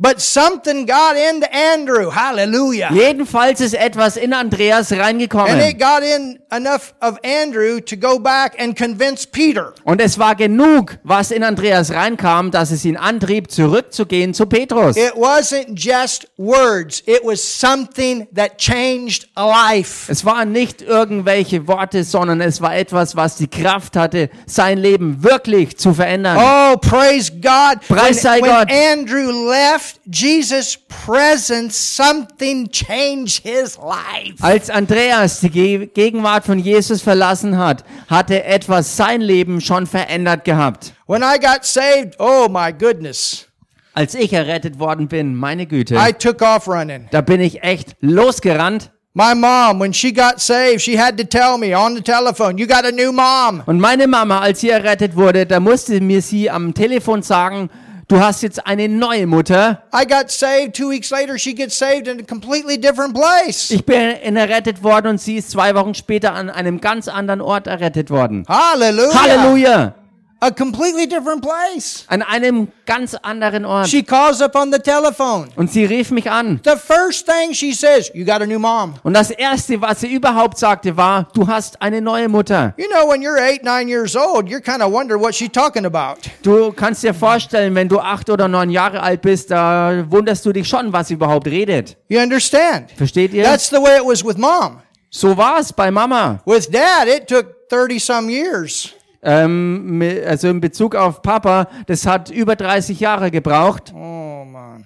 [0.00, 2.12] But something got into Andrew.
[2.12, 2.88] Hallelujah.
[2.92, 5.58] Jedenfalls ist etwas in Andreas And reingekommen.
[5.58, 9.74] it got in enough of Andrew to go back and convince Peter.
[9.82, 14.96] Und es war genug, was in Andreas reinkam, dass es ihn antrieb, zurückzugehen zu Petrus.
[14.96, 17.02] It wasn't just words.
[17.04, 20.10] It was something that changed a life.
[20.12, 25.24] Es waren nicht irgendwelche Worte, sondern es war etwas, was die Kraft hatte, sein Leben
[25.24, 26.36] wirklich zu verändern.
[26.38, 27.80] Oh, praise God.
[27.88, 28.68] Preis sei when, Gott.
[28.68, 34.40] when Andrew left Jesus' presence, something changed his life.
[34.40, 40.44] Als Andreas die Ge Gegenwart von Jesus verlassen hat, hatte etwas sein Leben schon verändert
[40.44, 40.94] gehabt.
[41.06, 43.46] When I got saved, oh my goodness.
[43.94, 47.08] Als ich errettet worden bin, meine Güte, I took off running.
[47.10, 48.90] da bin ich echt losgerannt.
[49.14, 52.66] My mom, when she got saved, she had to tell me on the telephone, you
[52.68, 53.64] got a new mom.
[53.66, 57.68] Und meine Mama, als sie errettet wurde, da musste mir sie am Telefon sagen,
[58.08, 59.82] du hast jetzt eine neue Mutter.
[59.94, 60.74] I got saved.
[60.74, 63.70] Two weeks later, she gets saved in a completely different place.
[63.70, 63.96] Ich bin
[64.36, 68.44] errettet worden und sie ist zwei Wochen später an einem ganz anderen Ort errettet worden.
[68.48, 69.22] Hallelujah.
[69.22, 69.94] Halleluja!
[70.40, 72.04] A completely different place.
[72.06, 73.88] An einem ganz anderen Ort.
[73.88, 75.48] She calls up on the telephone.
[75.56, 76.60] Und sie rief mich an.
[76.62, 78.94] The first thing she says, you got a new mom.
[79.02, 82.72] Und das Erste, was sie überhaupt sagte, war, du hast eine neue Mutter.
[82.76, 85.84] You know, when you're eight, nine years old, you're kind of wondering what she's talking
[85.84, 86.18] about.
[86.44, 90.52] Du kannst dir vorstellen, wenn du acht oder neun Jahre alt bist, da wunderst du
[90.52, 91.96] dich schon, was sie überhaupt redet.
[92.08, 92.92] You understand?
[92.96, 93.42] Versteht ihr?
[93.42, 94.82] That's the way it was with mom.
[95.10, 96.40] So war es bei Mama.
[96.44, 98.94] With dad, it took 30 some years.
[99.22, 103.92] Ähm, also in Bezug auf Papa, das hat über 30 Jahre gebraucht.
[103.94, 104.84] Oh, man.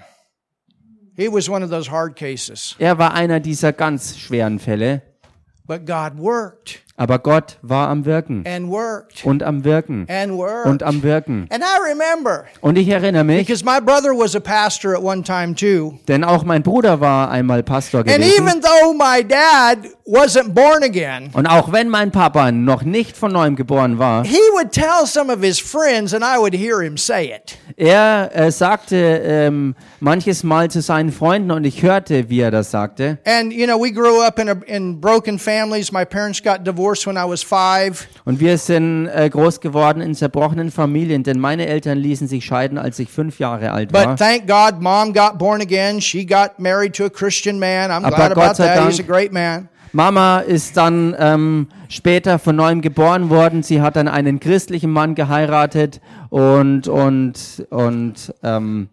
[1.16, 2.75] He was one of those hard cases.
[2.79, 5.03] Er war einer dieser ganz schweren Fälle.
[5.64, 10.66] But God worked Aber Gott war am Wirken and worked und am Wirken and worked.
[10.66, 11.47] und am Wirken.
[11.51, 15.23] And I remember, Und ich erinnere mich, because my brother was a pastor at one
[15.23, 15.99] time too.
[16.09, 18.21] denn auch mein Bruder war einmal Pastor gewesen.
[20.05, 24.37] Wasn't born again, Und auch wenn mein Papa noch nicht von neuem geboren war, he
[24.55, 27.57] would tell some of his friends, and I would hear him say it.
[27.77, 32.71] er äh, sagte ähm, manches Mal zu seinen Freunden und ich hörte, wie er das
[32.71, 33.19] sagte.
[33.25, 35.93] And you know, we grew up in a, in broken families.
[35.93, 38.07] My parents got divorced when I was five.
[38.25, 42.77] Und wir sind äh, groß geworden in zerbrochenen Familien, denn meine Eltern ließen sich scheiden,
[42.79, 44.09] als ich fünf Jahre alt war.
[44.09, 46.01] But thank God, mom got born again.
[46.01, 47.91] She got married to a Christian man.
[47.91, 48.87] I'm Aber glad Gott about that.
[48.88, 49.69] He's a Dank- great man.
[49.92, 53.62] Mama ist dann ähm, später von neuem geboren worden.
[53.62, 56.00] Sie hat dann einen christlichen Mann geheiratet
[56.31, 58.88] und und und ähm,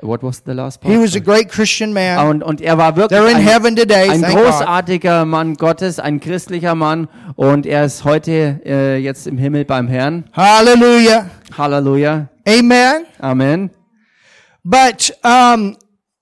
[0.00, 0.92] what was the last part?
[0.92, 2.26] He was a great Christian man.
[2.28, 4.10] und, und er war wirklich ein, today.
[4.10, 4.44] ein Thank God.
[4.44, 9.88] großartiger Mann Gottes, ein christlicher Mann und er ist heute äh, jetzt im Himmel beim
[9.88, 10.24] Herrn.
[10.32, 11.30] Hallelujah.
[11.56, 12.28] Halleluja.
[12.46, 13.06] Amen.
[13.20, 13.70] Amen.
[14.64, 15.76] But um,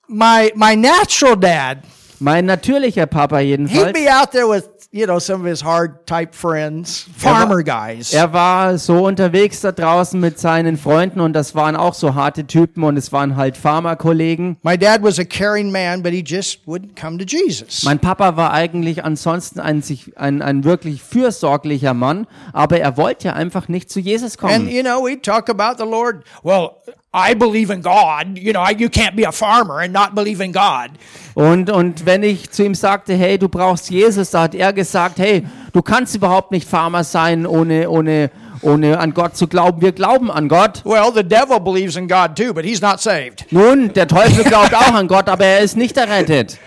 [0.08, 1.78] my my natural dad,
[2.22, 3.92] Mein natürlicher Papa he'd jedenfalls.
[3.92, 8.12] be out there with you know some of his hard type friends, farmer guys.
[8.12, 12.46] Er war so unterwegs da draußen mit seinen Freunden und das waren auch so harte
[12.46, 14.56] Typen und es waren halt Pharmakollegen.
[14.62, 17.82] My dad was a caring man, but he just wouldn't come to Jesus.
[17.82, 23.32] Mein Papa war eigentlich ansonsten ein, sich, ein, ein wirklich fürsorglicher Mann, aber er wollte
[23.34, 24.68] einfach nicht zu Jesus And kommen.
[24.68, 26.22] you know, we talk about the Lord.
[26.44, 26.70] Well,
[27.14, 28.38] I believe in God.
[28.38, 30.92] You know, you can't be a farmer and not believe in God.
[31.34, 35.18] Und, und wenn ich zu ihm sagte, hey, du brauchst Jesus, da hat er gesagt,
[35.18, 38.30] hey, du kannst überhaupt nicht Farmer sein, ohne, ohne,
[38.62, 39.82] ohne an Gott zu glauben.
[39.82, 40.82] Wir glauben an Gott.
[40.84, 43.44] Well, the devil believes in God too, but he's not saved.
[43.50, 46.58] Nun, der Teufel glaubt auch an Gott, aber er ist nicht errettet.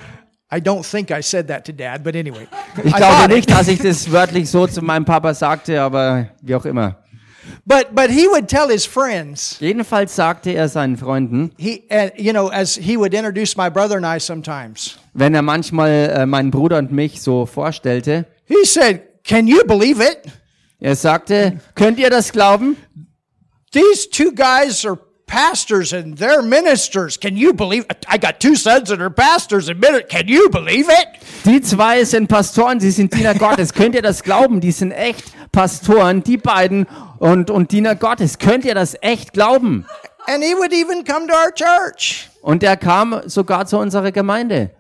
[0.53, 2.47] I don't think I said that to Dad, but anyway.
[2.84, 6.53] Ich I glaube nicht, dass ich das wörtlich so zu meinem Papa sagte, aber wie
[6.53, 6.97] auch immer.
[7.65, 9.58] But but he would tell his friends.
[9.60, 13.97] Jedenfalls sagte er seinen Freunden, He, uh, you know, as he would introduce my brother
[13.97, 14.97] and I sometimes.
[15.13, 20.01] wenn er manchmal äh, meinen Bruder und mich so vorstellte, He said, "Can you believe
[20.03, 20.19] it?
[20.79, 22.75] er sagte, könnt ihr das glauben?
[23.71, 27.19] These two guys are pastors and they're ministers.
[27.19, 27.86] Can you believe?
[28.08, 30.10] I got two sons that are pastors and ministers.
[30.10, 31.08] Can you believe it?"
[31.45, 33.73] Die zwei sind Pastoren, sie sind Diener Gottes.
[33.73, 34.62] Könnt ihr das glauben?
[34.62, 35.23] Die sind echt
[35.55, 36.85] Pastoren, die beiden
[37.19, 38.37] und, und Diener Gottes.
[38.39, 39.85] Könnt ihr das echt glauben?
[40.27, 42.29] And he would even come to our church.
[42.41, 44.71] Und er kam sogar zu unserer Gemeinde.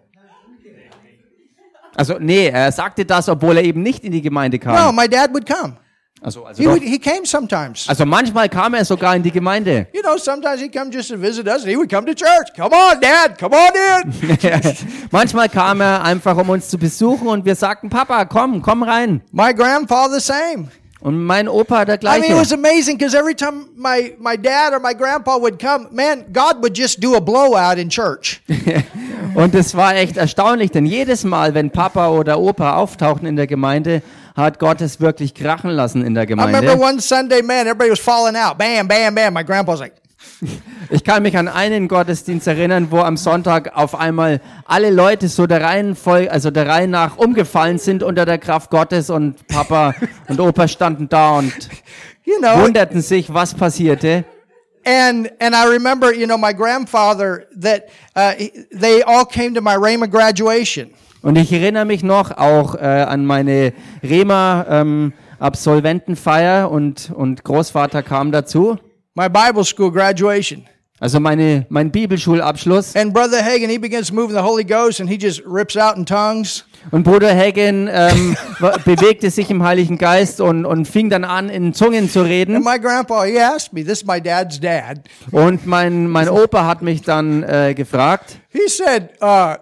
[1.95, 4.95] Also, nee, er sagte das, obwohl er eben nicht in die Gemeinde No, kam.
[4.95, 5.77] my dad would come.
[6.25, 6.81] Also, also, He would.
[6.81, 7.87] He came sometimes.
[7.87, 9.85] also manchmal kam er sogar in die Gemeinde.
[9.93, 12.49] You know, sometimes he'd come just to visit us, and he would come to church.
[12.57, 13.37] Come on, Dad.
[13.37, 14.37] Come on in.
[15.11, 19.21] manchmal kam er einfach, um uns zu besuchen und wir sagten, Papa, komm, komm rein.
[19.31, 20.69] my grandpa the same.
[20.99, 22.53] Und mein Opa der I mean, it was gleiche.
[22.55, 26.75] amazing because every time my, my dad or my grandpa would come, man, God would
[26.75, 28.41] just do a blowout in church.
[29.35, 33.45] Und es war echt erstaunlich, denn jedes Mal, wenn Papa oder Opa auftauchten in der
[33.45, 34.01] Gemeinde,
[34.35, 36.77] hat Gott es wirklich krachen lassen in der I remember Gemeinde.
[36.83, 38.57] one Sunday, man, everybody was falling out.
[38.57, 39.33] Bam, bam, bam.
[39.33, 39.93] My grandpa was like,
[40.89, 45.47] Ich kann mich an einen Gottesdienst erinnern, wo am Sonntag auf einmal alle Leute so
[45.47, 49.95] der Reihen voll, also der Reihe nach umgefallen sind unter der Kraft Gottes und Papa
[50.27, 51.53] und Opa standen da und
[52.25, 52.61] you know.
[52.61, 54.25] wunderten sich, was passierte.
[54.87, 59.61] And and I remember, you know, my grandfather that uh, he- they all came to
[59.61, 60.91] my Rhema graduation.
[61.25, 68.03] Und ich erinnere mich noch auch äh, an meine Rema ähm, Absolventenfeier und und Großvater
[68.03, 68.77] kam dazu.
[69.15, 70.67] My Bible school graduation.
[70.99, 75.17] Also meine mein Bibelschulabschluss And Brother Hagan, he begins moving the Holy Ghost and he
[75.19, 76.63] just rips out in tongues.
[76.91, 78.37] Und Bruder Hagen ähm,
[78.85, 82.63] bewegte sich im Heiligen Geist und und fing dann an in Zungen zu And reden
[82.63, 84.99] my grandpa, he asked me, this is my dad's dad.
[85.31, 88.37] und mein mein Opa hat mich dann äh, gefragt.
[88.51, 89.55] He said, uh,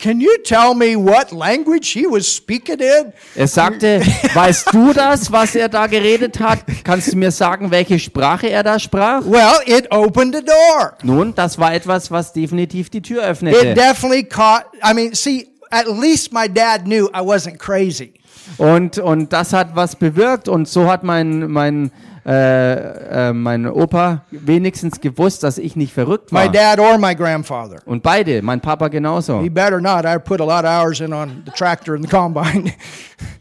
[0.00, 3.12] can you tell me what language he was speaking in?
[3.36, 4.00] Er sagte,
[4.34, 6.58] weißt du das, was er da geredet hat?
[6.82, 9.22] Kannst du mir sagen, welche Sprache er da sprach?
[9.24, 10.94] Well, it opened the door.
[11.04, 13.74] Nun, das war etwas, was definitiv die Tür It öffnete.
[13.74, 18.12] definitely caught, I mean, see, at least my dad knew I wasn't crazy.
[18.58, 21.90] Und, und das hat was bewirkt und so hat mein, mein,
[22.26, 26.48] äh, äh, mein Opa wenigstens gewusst, dass ich nicht verrückt My war.
[26.52, 27.78] dad or my grandfather.
[27.86, 29.40] Und beide, mein Papa genauso.
[29.40, 30.04] He better not.
[30.04, 32.72] I put a lot of hours in on the tractor and the combine.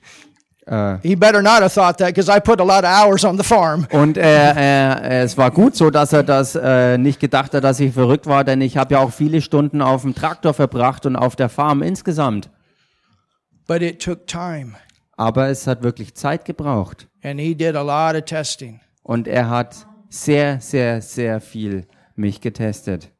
[0.69, 3.37] Äh, he better not have thought that because I put a lot of hours on
[3.37, 3.87] the farm.
[3.91, 7.79] und äh, äh, es war gut so, dass er das äh, nicht gedacht hat, dass
[7.79, 11.15] ich verrückt war, denn ich habe ja auch viele Stunden auf dem Traktor verbracht und
[11.15, 12.51] auf der Farm insgesamt.
[13.67, 14.73] But it took time.
[15.17, 17.07] Aber es hat wirklich Zeit gebraucht.
[17.23, 18.79] And he did a lot of testing.
[19.01, 23.11] Und er hat sehr, sehr, sehr viel mich getestet.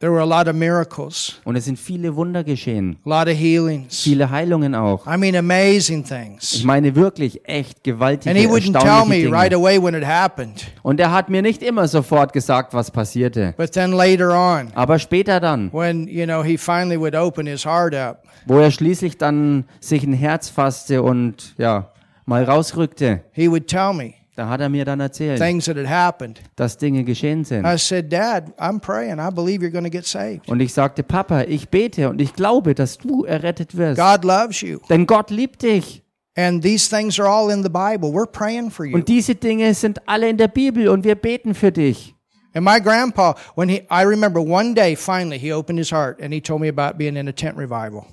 [0.00, 2.96] There were a lot of miracles, Und es sind viele Wunder geschehen.
[3.06, 4.02] a lot of healings.
[4.02, 5.06] Viele Heilungen auch.
[5.06, 6.64] I mean, amazing Ich things.
[6.64, 9.62] meine wirklich echt gewaltige, And he wouldn't tell me right Dinge.
[9.62, 13.54] away when it happened, Und er hat mir nicht immer sofort gesagt, was passierte.
[13.56, 17.64] but then later on, Aber später dann, when you know he finally would open his
[17.64, 21.92] heart up, wo er schließlich dann sich ein Herz fasste und ja,
[22.26, 25.88] mal rausrückte, he would tell me da hat er mir dann erzählt, things that had
[25.88, 26.40] happened.
[26.56, 27.64] dass Dinge geschehen sind.
[27.64, 29.18] I said, Dad, I'm praying.
[29.18, 30.48] I believe you're going to get saved.
[30.48, 34.00] Und ich sagte, Papa, ich bete und ich glaube, dass du errettet wirst.
[34.00, 34.78] God loves you.
[34.88, 36.02] Denn Gott liebt dich.
[36.36, 38.10] And these things are all in the Bible.
[38.10, 38.96] We're praying for you.
[38.96, 42.14] Und diese Dinge sind alle in der Bibel und wir beten für dich.
[42.54, 46.32] And my grandpa, when he, I remember one day finally he opened his heart and
[46.32, 48.04] he told me about being in a tent revival.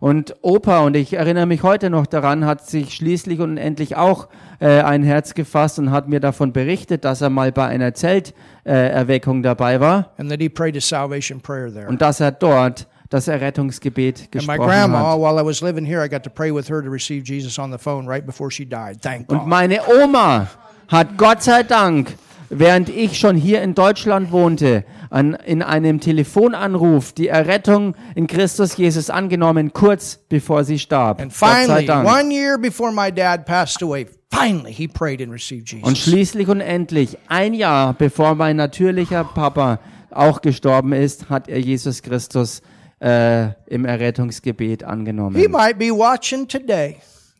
[0.00, 4.28] Und Opa, und ich erinnere mich heute noch daran, hat sich schließlich und endlich auch
[4.60, 9.40] äh, ein Herz gefasst und hat mir davon berichtet, dass er mal bei einer Zelterweckung
[9.40, 11.88] äh, dabei war And that he prayed a salvation prayer there.
[11.88, 15.18] und dass er dort das Errettungsgebet gesprochen grandma, hat.
[15.18, 17.72] while I was living here, I got to pray with her to receive Jesus on
[17.72, 19.02] the phone right before she died.
[19.02, 20.46] Thank Und meine Oma
[20.88, 22.14] hat Gott sei Dank,
[22.50, 28.76] während ich schon hier in Deutschland wohnte, an, in einem Telefonanruf die Errettung in Christus
[28.76, 31.20] Jesus angenommen, kurz bevor sie starb.
[31.20, 35.98] And finally, one year before my dad passed away, finally he prayed and received Und
[35.98, 39.80] schließlich und endlich, ein Jahr bevor mein natürlicher Papa
[40.10, 42.62] auch gestorben ist, hat er Jesus Christus
[43.00, 45.50] äh, im Errettungsgebet He angenommen.
[45.50, 46.96] might be watching today.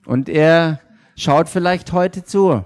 [0.07, 0.81] Und er
[1.16, 2.64] schaut vielleicht heute zu.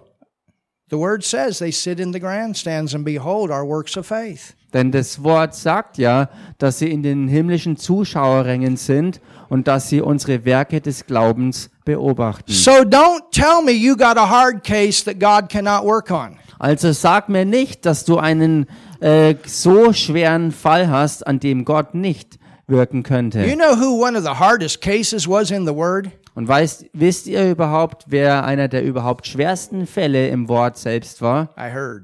[0.90, 4.54] The word says they sit in the grandstands and behold our works of faith.
[4.74, 10.00] Denn das Wort sagt ja, dass sie in den himmlischen Zuschauerrängen sind und dass sie
[10.02, 12.52] unsere Werke des Glaubens beobachten.
[12.52, 16.36] So don't tell me you got a hard case that God cannot work on.
[16.58, 18.66] Also sag mir nicht, dass du einen
[19.00, 23.44] äh, so schweren Fall hast, an dem Gott nicht wirken You könnte.
[23.56, 26.10] know who one of the hardest cases was in the word?
[26.34, 31.54] Und weißt, wisst ihr überhaupt, wer einer der überhaupt schwersten Fälle im Wort selbst war?
[31.56, 32.02] I heard.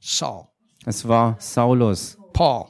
[0.00, 0.47] Saul.
[0.88, 2.64] Es war Saulus, Paul.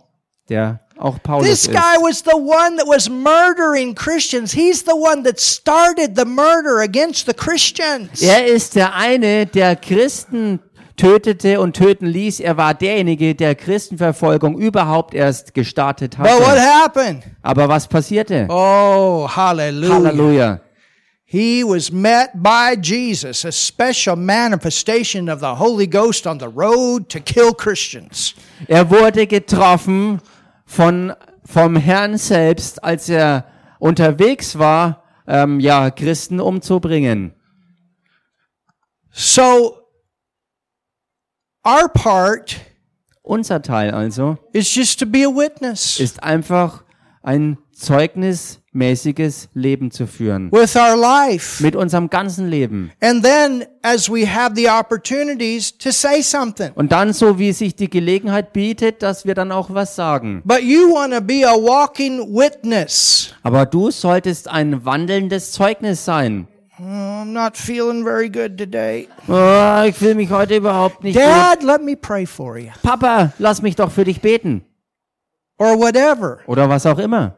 [0.48, 1.72] der auch Paulus This ist.
[1.72, 4.52] guy was the one that was murdering Christians.
[4.52, 8.20] He's the one that started the murder against the Christians.
[8.20, 10.58] Er ist der eine, der Christen
[10.96, 12.40] tötete und töten ließ.
[12.40, 16.60] Er war derjenige, der Christenverfolgung überhaupt erst gestartet But what hatte.
[16.62, 17.22] happened?
[17.42, 18.46] Aber was passierte?
[18.50, 19.94] Oh, hallelujah.
[19.94, 20.60] Halleluja.
[21.30, 27.10] He was met by Jesus, a special manifestation of the Holy Ghost on the road
[27.10, 28.34] to kill Christians.
[28.66, 30.22] Er wurde getroffen
[30.64, 31.12] von,
[31.44, 33.44] vom Herrn selbst, als er
[33.78, 37.34] unterwegs war, ähm, ja, Christen umzubringen.
[39.10, 39.76] So,
[41.62, 42.56] our part
[43.22, 46.84] Unser Teil also is just to be a witness ist einfach
[47.22, 47.58] ein
[48.72, 50.50] zeugnismäßiges Leben zu führen.
[50.52, 51.62] with our life.
[51.62, 52.90] Mit unserem ganzen Leben.
[53.00, 56.70] And then, as we have the opportunities, to say something.
[56.74, 60.42] Und dann, so wie sich die Gelegenheit bietet, dass wir dann auch was sagen.
[60.44, 63.34] But you want to be a walking witness.
[63.42, 66.48] Aber du solltest ein wandelndes Zeugnis sein.
[66.80, 69.08] Oh, I'm not feeling very good today.
[69.26, 71.24] Oh, ich fühle mich heute überhaupt nicht gut.
[71.24, 72.70] Dad, let me pray for you.
[72.82, 74.64] Papa, lass mich doch für dich beten.
[75.58, 76.38] Or whatever.
[76.46, 77.36] Oder was auch immer.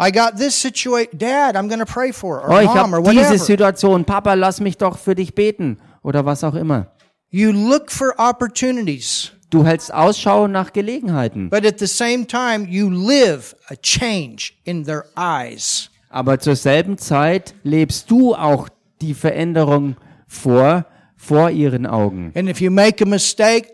[0.00, 1.18] I got this situation.
[1.18, 2.48] Dad, I'm going to pray for her.
[2.48, 3.38] Oh, Or ich mom, or habe diese.
[3.38, 4.04] Situation.
[4.04, 5.78] Papa, lass mich doch für dich beten.
[6.02, 6.92] Oder was auch immer.
[7.30, 11.48] You look for opportunities, Du hältst Ausschau nach Gelegenheiten.
[11.50, 15.90] but at the same time, you live a change in their eyes.
[16.10, 18.68] Aber zur selben Zeit lebst du auch
[19.00, 19.96] die Veränderung
[20.26, 20.86] vor,
[21.16, 22.32] vor ihren Augen.
[22.34, 23.68] And if you make a mistake,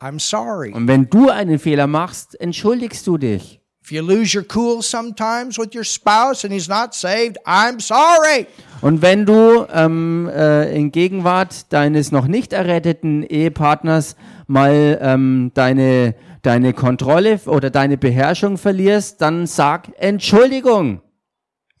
[0.00, 0.72] I'm sorry.
[0.72, 3.57] Und wenn du einen Fehler machst, entschuldigst du dich.
[3.88, 8.46] If you lose your cool sometimes with your spouse and he's not saved, I'm sorry.
[8.82, 14.14] Und wenn du ähm, äh, in Gegenwart deines noch nicht erretteten Ehepartners
[14.46, 21.00] mal ähm, deine, deine Kontrolle oder deine Beherrschung verlierst, dann sag Entschuldigung.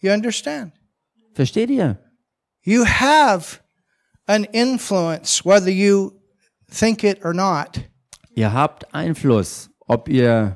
[0.00, 0.72] You understand?
[1.34, 1.98] Versteht ihr?
[2.62, 3.58] You have
[4.26, 6.12] an influence, whether you
[6.72, 7.82] think it or not.
[8.34, 10.54] Ihr habt Einfluss, ob ihr,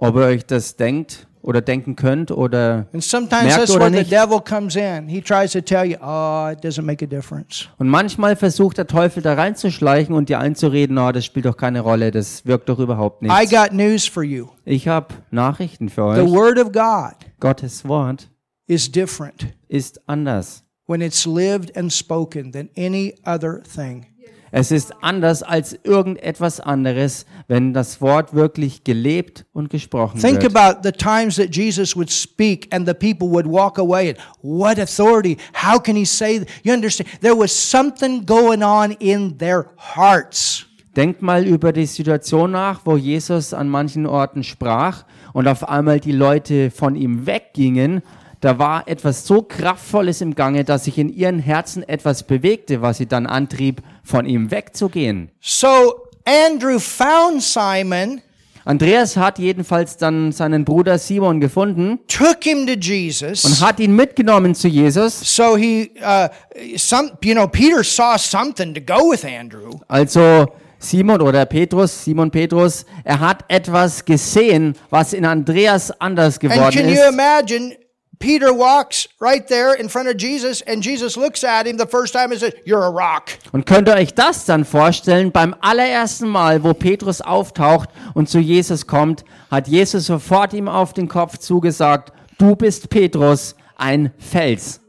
[0.00, 3.90] ob ihr euch das denkt oder denken könnt oder And sometimes Merkt that's oder where
[3.92, 4.10] the nicht.
[4.12, 5.06] devil comes in.
[5.08, 7.68] He tries to tell you, oh, it doesn't make a difference.
[7.78, 11.80] und manchmal versucht der Teufel da reinzuschleichen und dir einzureden, oh, das spielt doch keine
[11.80, 13.50] Rolle, das wirkt doch überhaupt I nicht.
[13.52, 14.46] got news for you.
[14.64, 16.30] Ich habe Nachrichten für The euch.
[16.30, 18.28] Word of God Gottes Wort
[18.66, 20.64] is different ist anders.
[20.86, 24.06] when it's lived and spoken than any other thing.
[24.50, 30.56] Es ist anders als irgendetwas anderes, wenn das Wort wirklich gelebt und gesprochen Think wird.
[30.56, 34.14] about the times that Jesus would speak and the people would walk away.
[34.42, 35.36] What authority?
[35.54, 36.40] How can he say?
[36.40, 36.48] that?
[36.62, 37.08] You understand?
[37.20, 40.66] There was something going on in their hearts.
[40.96, 46.00] Denkt mal über die Situation nach, wo Jesus an manchen Orten sprach und auf einmal
[46.00, 48.02] die Leute von ihm weggingen.
[48.40, 52.98] Da war etwas so Kraftvolles im Gange, dass sich in ihren Herzen etwas bewegte, was
[52.98, 55.30] sie dann antrieb, von ihm wegzugehen.
[55.40, 55.94] So
[56.24, 58.22] Andrew found Simon,
[58.64, 63.44] Andreas hat jedenfalls dann seinen Bruder Simon gefunden took him to Jesus.
[63.44, 65.20] und hat ihn mitgenommen zu Jesus.
[65.36, 66.28] So he, uh,
[66.76, 69.70] some, you know, Peter saw something to go with Andrew.
[69.88, 70.46] Also
[70.78, 76.76] Simon oder Petrus, Simon Petrus, er hat etwas gesehen, was in Andreas anders And geworden
[76.76, 77.12] can you ist.
[77.12, 77.76] imagine?
[78.18, 82.12] Peter walks right there in front of Jesus, and Jesus looks at him the first
[82.12, 86.28] time and says, "You're a rock." Und könnt ihr euch das dann vorstellen, beim allerersten
[86.28, 91.38] Mal, wo Petrus auftaucht und zu Jesus kommt, hat Jesus sofort ihm auf den Kopf
[91.38, 94.80] zugesagt, du bist Petrus, ein Fels.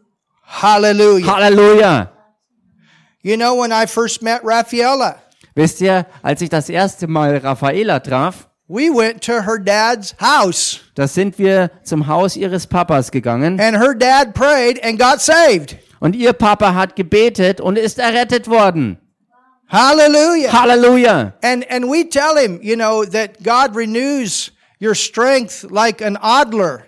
[0.44, 1.36] Hallelujah.
[1.36, 2.12] Halleluja!
[3.22, 5.18] You know, when I first met Raffaella,
[5.56, 10.80] Wisst ihr, als ich das erste Mal Raffaela traf, we went to her dad's house,
[10.96, 15.76] da sind wir zum Haus ihres Papas gegangen and her dad prayed and got saved.
[16.00, 18.98] und ihr Papa hat gebetet und ist errettet worden.
[19.68, 20.52] Hallelujah.
[20.52, 21.34] Halleluja!
[21.44, 26.86] And and we tell him, you know, that God renews your strength like an adler.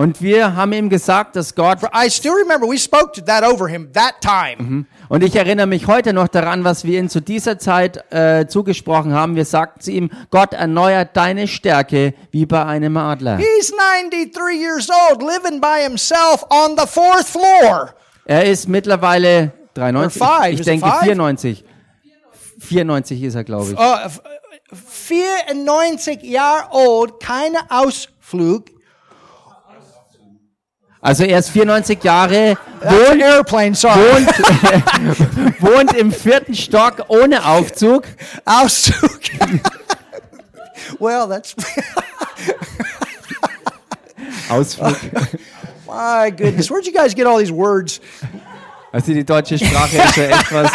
[0.00, 3.68] Und wir haben ihm gesagt, dass Gott I still remember we spoke to that over
[3.68, 4.86] him that time.
[5.10, 9.12] Und ich erinnere mich heute noch daran, was wir ihm zu dieser Zeit äh, zugesprochen
[9.12, 9.36] haben.
[9.36, 13.36] Wir sagten zu ihm, Gott erneuert deine Stärke wie bei einem Adler.
[13.36, 13.72] He's
[14.10, 17.94] 93 years old, living by himself on the fourth floor.
[18.24, 21.00] Er ist mittlerweile 93, Or five, ich denke five?
[21.02, 21.64] 94.
[22.58, 23.78] 94 ist er, glaube ich.
[23.78, 24.22] Uh, f-
[24.72, 28.64] 94 Jahre old, keine Ausflug.
[31.02, 33.98] Also er ist 94 Jahre, wohnt, airplane, sorry.
[34.00, 38.04] wohnt, wohnt im vierten Stock ohne Aufzug.
[38.44, 39.20] Ausflug.
[40.98, 41.54] well, that's
[44.50, 44.96] Ausflug.
[45.86, 46.70] my goodness.
[46.70, 48.00] Where'd you guys get all these words?
[48.92, 50.70] Also die deutsche Sprache ist ja etwas,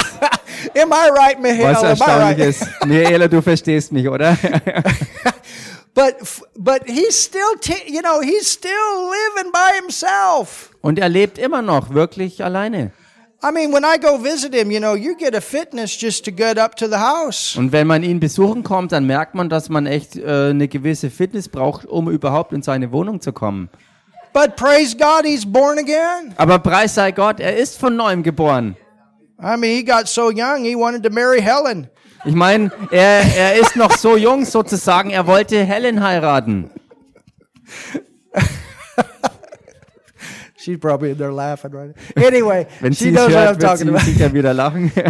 [0.81, 1.65] Am I right, Michael?
[1.65, 2.39] was Am I right?
[2.39, 2.67] Erstaunliches.
[2.85, 4.37] Michaela, du verstehst mich, oder?
[5.95, 6.15] But
[6.57, 7.55] but he's still,
[7.87, 8.69] you know, he's still
[9.09, 10.71] living by himself.
[10.81, 12.91] Und er lebt immer noch wirklich alleine.
[13.41, 16.31] I mean, when I go visit him, you know, you get a fitness just to
[16.31, 17.55] get up to the house.
[17.55, 21.09] Und wenn man ihn besuchen kommt, dann merkt man, dass man echt äh, eine gewisse
[21.09, 23.69] Fitness braucht, um überhaupt in seine Wohnung zu kommen.
[24.33, 26.33] But praise God, he's born again.
[26.35, 28.75] Aber preis sei Gott, er ist von neuem geboren.
[29.39, 31.89] I mean, he got so young, he wanted to marry Helen.
[32.25, 36.69] Ich meine, er, er ist noch so jung sozusagen, er wollte Helen heiraten.
[40.57, 42.23] She's probably in there laughing right now.
[42.25, 44.05] Anyway, Wenn she sie knows what I'm hört, talking sie about.
[44.05, 44.91] sicher wieder lachen.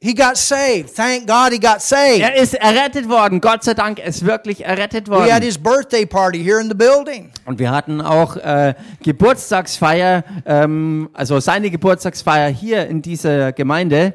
[0.00, 0.94] He got saved.
[0.94, 2.20] Thank God he got saved.
[2.22, 3.40] er ist errettet worden.
[3.40, 5.42] Gott sei Dank, er ist wirklich errettet We had worden.
[5.42, 7.32] his birthday party here in the building.
[7.46, 14.14] Und wir hatten auch äh, Geburtstagsfeier, ähm, also seine Geburtstagsfeier hier in dieser Gemeinde.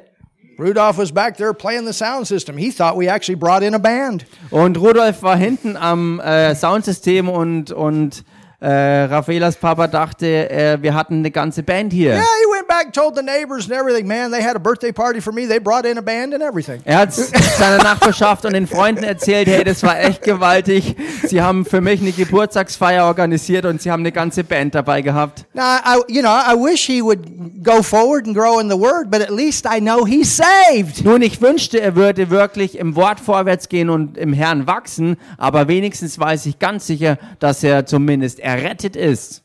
[0.63, 2.55] Rudolph was back there playing the sound system.
[2.57, 4.25] He thought we actually brought in a band.
[4.49, 8.23] Und Rudolf war hinten am äh, Soundsystem und, und
[8.63, 12.13] äh, Raffaelas Papa dachte, äh, wir hatten eine ganze Band hier.
[12.13, 14.07] Yeah, he went back told the neighbors and everything.
[14.07, 15.45] Man, they had a birthday party for me.
[15.45, 16.81] They brought in a band and everything.
[16.85, 20.95] Er hat seiner Nachbarschaft und den Freunden erzählt, hey, das war echt gewaltig.
[21.25, 25.45] Sie haben für mich eine Geburtstagsfeier organisiert und sie haben eine ganze Band dabei gehabt.
[25.53, 29.11] Now, I, you know, I wish he would go forward and grow in the Word,
[29.11, 31.03] but at least I know he's saved.
[31.03, 35.67] Nun, ich wünschte, er würde wirklich im Wort vorwärts gehen und im Herrn wachsen, aber
[35.67, 39.43] wenigstens weiß ich ganz sicher, dass er zumindest errettet ist.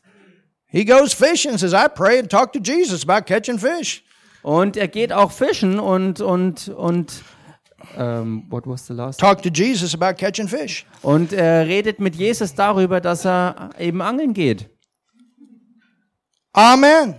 [0.67, 4.03] He goes fishing, says, I pray and talk to Jesus about catching fish.
[4.43, 7.23] Und er geht auch fischen und, und, und,
[7.97, 9.19] ähm, what was the last?
[9.19, 10.85] Talk to Jesus about catching fish.
[11.01, 14.69] Und er redet mit Jesus darüber, dass er eben angeln geht.
[16.53, 17.15] Amen.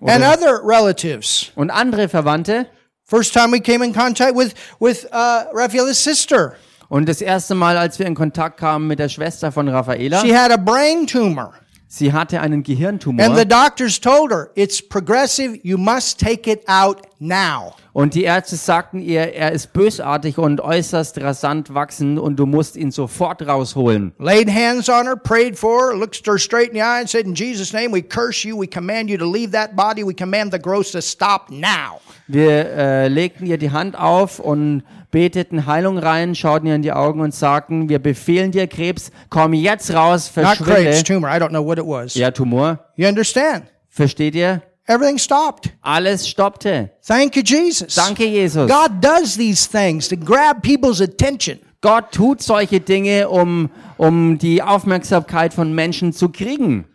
[0.00, 1.52] And Oder- other relatives.
[1.54, 2.66] Und andere Verwandte.
[3.04, 6.56] First time we came in contact with, with uh, Raphael's sister.
[6.88, 10.36] Und das erste Mal, als wir in Kontakt kamen mit der Schwester von Raffaela, She
[10.36, 11.52] had a brain tumor.
[11.90, 15.58] Sie hatte einen And the Gehirntumor doctors told her, it's progressive.
[15.62, 17.74] You must take it out now.
[17.98, 22.76] und die Ärzte sagten ihr, er ist bösartig und äußerst rasant wachsend und du musst
[22.76, 24.12] ihn sofort rausholen.
[24.18, 27.26] Laid hands on her, prayed for her, looked her straight in the eye and said,
[27.26, 28.56] in Jesus' name, we curse you.
[28.56, 30.04] We command you to leave that body.
[30.04, 32.00] We command the growth to stop now.
[32.28, 36.92] Wir äh, legten ihr die Hand auf und beteten Heilung rein, schauten ihr in die
[36.92, 41.04] Augen und sagten, wir befehlen dir Krebs, komm jetzt raus, Not Krebs, verschwinde.
[41.04, 41.28] tumor.
[41.30, 42.14] I don't know what it was.
[42.14, 42.78] Ja, Tumor.
[42.96, 43.64] You understand?
[43.88, 44.62] Versteht ihr?
[44.86, 45.70] Everything stopped.
[45.82, 46.90] Alles stoppte.
[47.06, 47.94] Thank you, Jesus.
[47.94, 48.70] Danke, Jesus.
[48.70, 51.58] God does these things to grab people's attention.
[51.80, 56.86] Gott tut solche Dinge, um, um die Aufmerksamkeit von Menschen zu kriegen.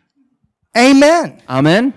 [0.76, 1.34] Amen.
[1.48, 1.94] Amen.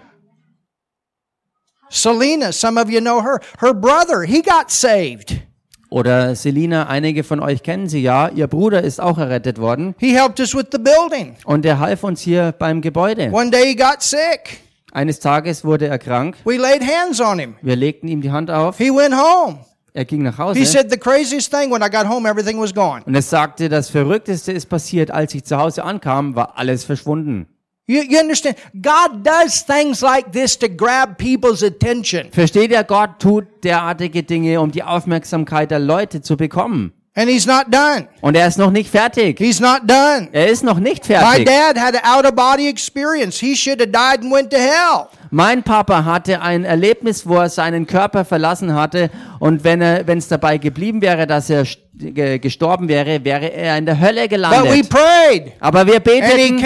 [1.89, 3.41] Selena, some of you know her.
[3.59, 5.43] Her brother, he got saved.
[5.89, 8.29] Oder Selina, einige von euch kennen sie ja.
[8.29, 9.95] Ihr Bruder ist auch errettet worden.
[9.99, 11.37] He helped us with the building.
[11.45, 13.31] Und er half uns hier beim Gebäude.
[13.33, 14.61] One day he got sick.
[14.93, 16.37] Eines Tages wurde er krank.
[16.45, 17.55] We laid hands on him.
[17.63, 18.79] Wir legten ihm die Hand auf.
[18.79, 19.59] He went home.
[19.93, 20.65] Er ging nach He Hause.
[20.67, 23.03] said the craziest thing when I got home, everything was gone.
[23.07, 27.47] Und er sagte, das Verrückteste ist passiert, als ich zu Hause ankam, war alles verschwunden.
[27.89, 28.57] You, you understand?
[28.83, 32.33] God does things like this to grab people's attention.
[32.33, 36.93] Versteht ihr, Gott tut derartige Dinge, um die Aufmerksamkeit der Leute zu bekommen.
[37.19, 38.09] And he's not done.
[38.21, 39.39] Und er ist noch nicht fertig.
[39.39, 40.29] He's not done.
[40.33, 41.47] Er ist noch nicht My fertig.
[41.47, 43.39] dad had an out of body experience.
[43.41, 45.09] He should have died and went to hell.
[45.31, 50.19] Mein Papa hatte ein Erlebnis, wo er seinen Körper verlassen hatte und wenn er, wenn
[50.19, 51.65] es dabei geblieben wäre, dass er
[51.99, 54.89] gestorben wäre, wäre er in der Hölle gelandet.
[54.89, 55.53] prayed.
[55.61, 56.63] Aber wir beteten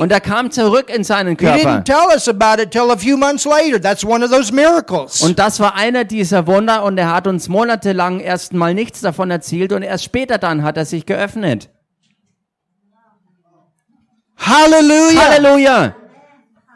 [0.00, 1.58] und er kam zurück in seinen He Körper.
[1.58, 3.80] didn't tell us about it till a few months later.
[3.80, 5.22] That's one of those miracles.
[5.22, 9.30] Und das war einer dieser Wunder und er hat uns monatelang erst mal nichts davon
[9.30, 11.70] erzählt und erst später dann hat er sich geöffnet.
[14.36, 15.28] Hallelujah.
[15.30, 15.96] Halleluja!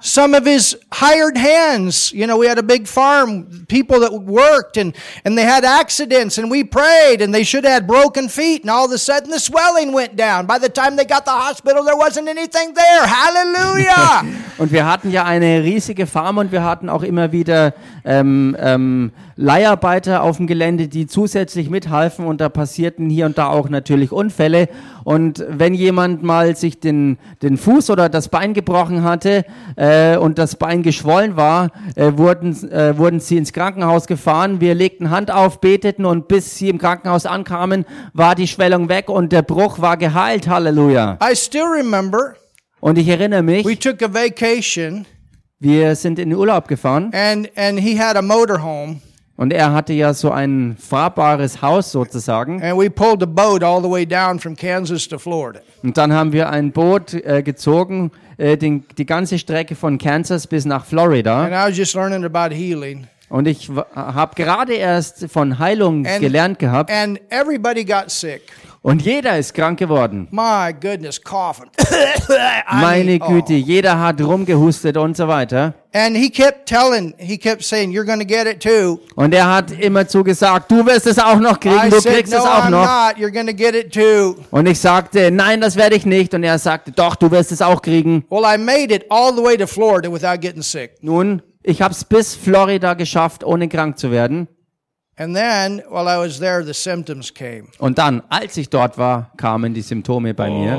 [0.01, 4.77] Some of his hired hands, you know, we had a big farm, people that worked
[4.77, 4.95] and,
[5.25, 8.71] and they had accidents and we prayed and they should have had broken feet and
[8.71, 10.47] all of a sudden the swelling went down.
[10.47, 13.07] By the time they got the hospital, there wasn't anything there.
[13.07, 14.45] Hallelujah.
[14.59, 19.13] Und wir hatten ja eine riesige Farm und wir hatten auch immer wieder ähm, ähm,
[19.37, 24.13] Leiharbeiter auf dem Gelände, die zusätzlich mithalfen und da passierten hier und da auch natürlich
[24.13, 24.69] Unfälle.
[25.05, 29.45] Und wenn jemand mal sich den, den Fuß oder das Bein gebrochen hatte
[29.77, 34.63] äh, und das Bein geschwollen war, äh, wurden, äh, wurden sie ins Krankenhaus gefahren.
[34.63, 37.85] Wir legten Hand auf, beteten und bis sie im Krankenhaus ankamen,
[38.15, 40.49] war die Schwellung weg und der Bruch war geheilt.
[40.49, 41.19] Halleluja.
[41.23, 42.35] I still remember
[42.87, 45.07] Und ich erinnere mich, we took a vacation
[45.59, 49.01] wir sind in den Urlaub gefahren and, and he had a motorhome
[49.37, 52.63] und er hatte ja so ein fahrbares Haus sozusagen.
[55.83, 60.47] Und dann haben wir ein Boot äh, gezogen, äh, den, die ganze Strecke von Kansas
[60.47, 61.43] bis nach Florida.
[61.43, 63.09] And I was just learning about healing.
[63.29, 68.43] Und ich habe gerade erst von Heilung And- gelernt gehabt And everybody got sick.
[68.87, 70.29] Und jeder ist krank geworden.
[70.31, 71.67] My goodness, coughing.
[72.71, 73.27] Meine oh.
[73.27, 75.75] Güte, jeder hat rumgehustet und so weiter.
[75.93, 79.53] And he kept telling, he kept saying, "You're going to get it too." Und er
[79.53, 82.39] hat immer zu gesagt, du wirst es auch noch kriegen, I du said, kriegst "No,
[82.39, 82.85] es auch I'm noch.
[82.85, 83.17] not.
[83.17, 86.33] You're to get it too." Und ich sagte, nein, das werde ich nicht.
[86.33, 88.25] Und er sagte, doch, du wirst es auch kriegen.
[88.31, 90.93] Well, I made it all the way to Florida without getting sick.
[91.01, 94.47] Nun, ich habe es bis Florida geschafft, ohne krank zu werden.
[95.19, 97.69] And then, while I was there, the symptoms came.
[97.79, 100.77] Und dann, als ich dort war, kamen die Symptome bei mir.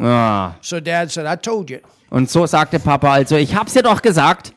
[0.00, 0.54] Ah.
[0.62, 4.00] So Dad said, "I told you, Und so sagte Papa also, ich hab's dir doch
[4.00, 4.54] gesagt,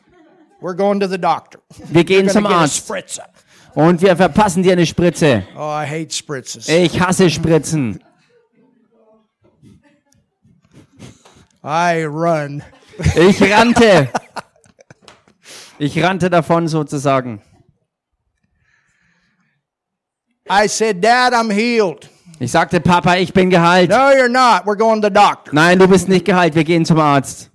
[0.62, 1.60] we're going to the doctor.
[1.90, 3.24] wir gehen We're zum get a Arzt spritzer."
[3.74, 5.42] und wir verpassen dir eine Spritze.
[5.56, 6.68] Oh, I hate spritzes.
[6.68, 8.02] Ich hasse Spritzen.
[11.64, 12.62] I run.
[13.14, 14.08] Ich rannte.
[15.78, 17.40] Ich rannte davon sozusagen.
[20.50, 22.08] I said, "Dad, I'm healed."
[22.40, 23.90] Ich sagte, Papa, ich bin geheilt.
[23.90, 24.66] No, you're not.
[24.66, 25.52] We're going to the doctor.
[25.54, 27.50] Nein, du bist nicht geheilt, wir gehen zum Arzt.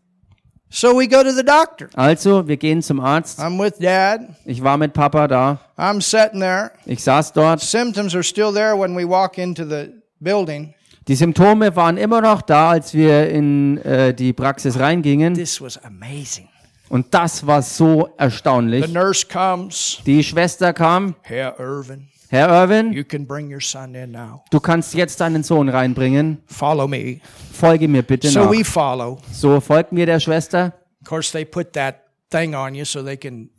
[0.70, 1.90] So we go to the doctor.
[1.96, 3.40] Also, wir gehen zum Arzt.
[3.40, 4.22] I'm with Dad.
[4.46, 5.60] Ich war mit Papa da.
[5.78, 6.72] I'm sitting there.
[6.86, 7.62] Ich saß dort.
[7.62, 10.74] Symptoms are still there when we walk into the building.
[11.08, 15.34] Die Symptome waren immer noch da, als wir in äh, die Praxis reingingen.
[15.36, 16.50] This was amazing.
[16.90, 18.94] Und das war so The erstaunlich.
[18.94, 20.00] nurse comes.
[20.06, 21.16] Die Schwester kam.
[21.22, 24.44] Herr Irvin, Herr Irwin, you can bring your son in now.
[24.52, 26.40] du kannst jetzt deinen Sohn reinbringen.
[26.48, 27.20] Follow me.
[27.54, 28.52] Folge mir bitte So nach.
[28.52, 29.18] we follow.
[29.32, 30.74] So folgt mir der Schwester.
[31.02, 31.96] Of course, they put that
[32.30, 33.50] thing on you so they can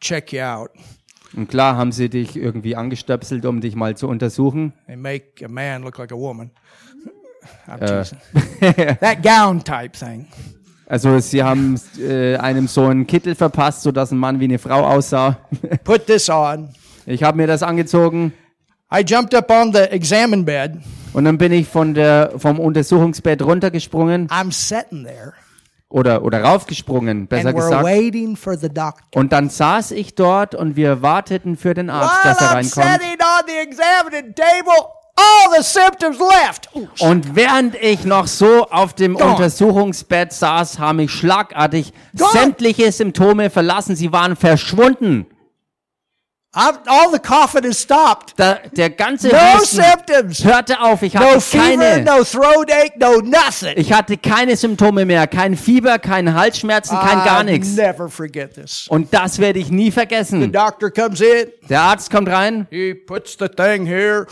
[0.00, 0.70] check you out.
[1.34, 4.72] Und klar haben sie dich irgendwie angestöpselt, um dich mal zu untersuchen.
[4.86, 6.50] They make a man look like a woman.
[7.66, 8.18] I'm teasing.
[9.00, 10.26] that gown type thing.
[10.86, 14.84] Also sie haben äh, einem so einen Kittel verpasst, sodass ein Mann wie eine Frau
[14.86, 15.38] aussah.
[15.84, 16.68] Put this on.
[17.06, 18.32] Ich habe mir das angezogen
[18.94, 20.72] I jumped up on the examine bed.
[21.14, 25.32] und dann bin ich von der, vom Untersuchungsbett runtergesprungen I'm sitting there,
[25.88, 27.84] oder, oder raufgesprungen, besser gesagt.
[27.84, 29.18] waiting for the doctor.
[29.18, 32.54] Und dann saß ich dort und wir warteten für den Arzt, dass er While I'm
[32.54, 32.86] reinkommt.
[33.00, 34.86] sitting on the examining table,
[35.16, 36.68] all the symptoms left.
[36.74, 39.32] Ooh, Und während ich noch so auf dem Gone.
[39.32, 42.30] Untersuchungsbett saß, haben mich schlagartig Gone.
[42.32, 43.96] sämtliche Symptome verlassen.
[43.96, 45.26] Sie waren verschwunden.
[46.54, 48.34] All the coughing has stopped.
[48.36, 50.44] Da, der ganze No Husten symptoms.
[50.44, 51.00] hörte auf.
[51.02, 53.72] Ich No hatte fever, keine, no throat ache, no nothing.
[53.76, 55.26] ich hatte keine Symptome mehr.
[55.26, 57.74] Kein Fieber, keine Halsschmerzen, kein gar I'll nichts.
[57.74, 58.86] never forget this.
[58.88, 60.52] Und das werde ich nie The vergessen.
[60.52, 61.46] doctor comes in.
[61.70, 62.66] Der Arzt kommt rein.
[62.70, 64.26] He puts the thing here.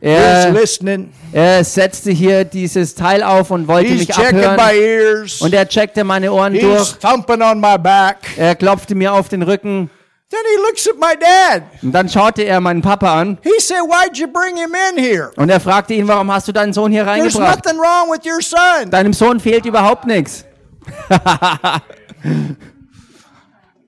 [0.00, 1.12] Er- He's listening.
[1.32, 4.60] Er setzte hier dieses Teil auf und wollte He's mich abhören.
[4.76, 5.40] ears.
[5.40, 6.92] Und er checkte meine Ohren He's durch.
[7.00, 8.18] thumping on my back.
[8.36, 9.90] Er klopfte mir auf den Rücken.
[10.34, 11.62] Then he looks at my dad.
[11.82, 13.38] Und dann schaute er meinen Papa an.
[13.42, 15.30] He said, Why'd you bring him in here?
[15.36, 17.64] Und er fragte ihn, warum hast du deinen Sohn hier There's reingebracht?
[17.64, 18.90] nothing wrong with your son.
[18.90, 20.44] Deinem Sohn fehlt überhaupt nichts.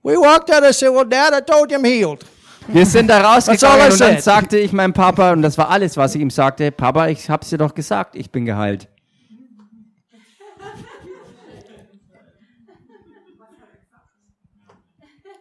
[0.05, 0.62] We walked out.
[0.62, 2.24] I said, Well, Dad, I told you I'm healed.
[2.68, 6.14] Wir sind da rausgegangen und dann sagte ich meinem Papa, und das war alles, was
[6.14, 8.88] ich ihm sagte, Papa, ich hab's dir doch gesagt, ich bin geheilt.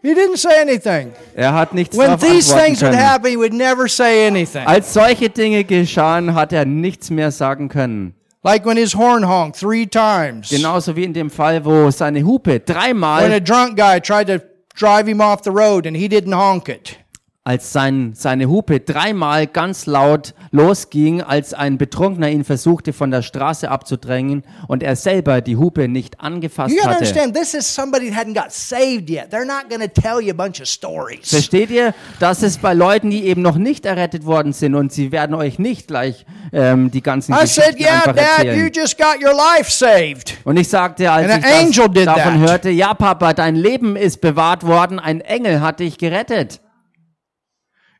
[0.06, 1.14] He didn't say anything.
[1.36, 4.68] Er hat nichts When these things would happen, he would never say anything.
[4.68, 8.14] Als solche Dinge geschahen, hat er nichts mehr sagen können.
[8.43, 10.49] Like when his horn honked three times.
[10.49, 13.24] Genauso wie in dem Fall, wo seine Hupe dreimal.
[13.24, 14.43] When a drunk guy tried to
[14.76, 16.99] drive him off the road and he didn't honk it.
[17.48, 23.22] Als sein, seine Hupe dreimal ganz laut losging, als ein Betrunkener ihn versuchte von der
[23.22, 26.98] Straße abzudrängen und er selber die Hupe nicht angefasst hatte.
[26.98, 29.32] understand, this is somebody that hadn't got saved yet.
[29.32, 31.30] They're not going to tell you a bunch of stories.
[31.30, 35.12] Versteht ihr, dass es bei Leuten, die eben noch nicht errettet worden sind und sie
[35.12, 38.72] werden euch nicht gleich ähm, die ganzen I said, Geschichten yeah, einfach Dad, you erzählen.
[38.74, 40.36] just got your life saved.
[40.46, 42.50] Und ich sagte, als And ich an das davon that.
[42.50, 46.60] hörte, ja Papa, dein Leben ist bewahrt worden, ein Engel hat dich gerettet.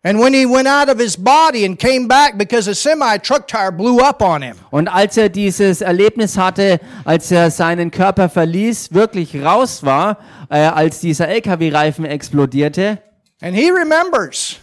[0.08, 3.48] And when he went out of his body and came back because a semi truck
[3.48, 4.56] tire blew up on him.
[4.70, 10.20] Und als er dieses Erlebnis hatte, als er seinen Körper verließ, wirklich raus war,
[10.52, 13.00] äh, als dieser LKW-Reifen explodierte,
[13.42, 14.58] And he remembers.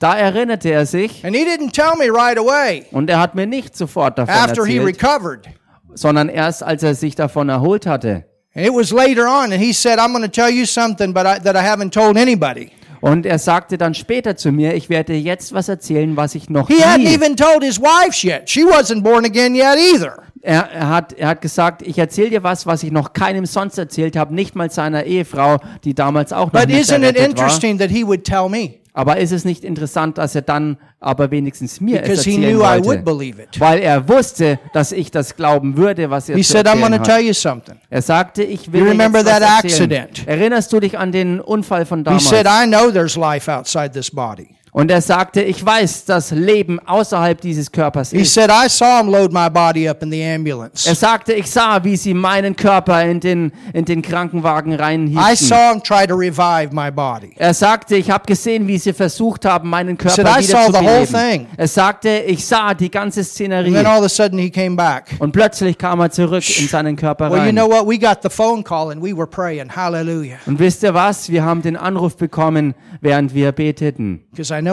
[0.00, 3.46] da erinnerte er sich And he didn't tell me right away und er hat mir
[3.46, 5.46] nicht sofort davon after he erzählt, recovered.
[5.94, 8.24] sondern erst als er sich davon erholt hatte.
[8.56, 11.38] It was later on, and he said, I'm going to tell you something but I,
[11.38, 12.72] that I haven't told anybody.
[13.00, 16.68] Und er sagte dann später zu mir, ich werde jetzt was erzählen, was ich noch
[16.68, 17.14] He hadn't nie.
[17.14, 18.48] even told his wife yet.
[18.50, 20.22] She wasn't born again yet either.
[20.42, 23.76] Er, er, hat, er hat gesagt, ich erzähle dir was, was ich noch keinem sonst
[23.78, 27.16] erzählt habe, nicht mal seiner Ehefrau, die damals auch noch But nicht isn't it errettet
[27.16, 27.28] war.
[27.46, 28.79] interesting that he would tell me?
[28.92, 32.84] Aber ist es nicht interessant, dass er dann aber wenigstens mir es Because he erzählen
[32.84, 33.58] wollte?
[33.58, 37.14] Weil er wusste, dass ich das glauben würde, was er He zu said, I'm tell
[37.16, 37.22] hat.
[37.22, 37.76] you something.
[37.88, 39.92] Er sagte, ich will You dir remember jetzt was that erzählen.
[39.92, 40.26] accident?
[40.28, 42.28] Erinnerst du dich an den Unfall von He damals?
[42.28, 44.48] said, I know there's life outside this body.
[44.80, 48.32] Und er sagte, ich weiß, dass Leben außerhalb dieses Körpers ist.
[48.32, 48.66] said, Er
[50.94, 55.22] sagte, ich sah, wie sie meinen Körper in den, in den Krankenwagen reinhielten.
[57.36, 61.46] Er sagte, ich habe gesehen, wie sie versucht haben, meinen Körper said, wieder zu beleben.
[61.58, 63.74] Er sagte, ich sah die ganze Szenerie.
[63.74, 65.14] then all of a sudden he came back.
[65.18, 67.54] Und plötzlich kam er zurück in seinen Körper Well, you rein.
[67.54, 67.86] know what?
[67.86, 69.76] We got the phone call and we were praying.
[69.76, 70.38] Hallelujah.
[70.46, 71.28] Und wisst ihr was?
[71.28, 74.22] Wir haben den Anruf bekommen, während wir beteten.
[74.30, 74.69] Because I know.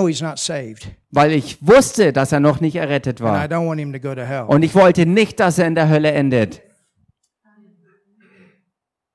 [1.11, 3.45] Weil ich wusste, dass er noch nicht errettet And I war.
[3.45, 4.43] don't want him to go to hell.
[4.47, 6.61] Und ich wollte nicht, dass er in der Hölle endet.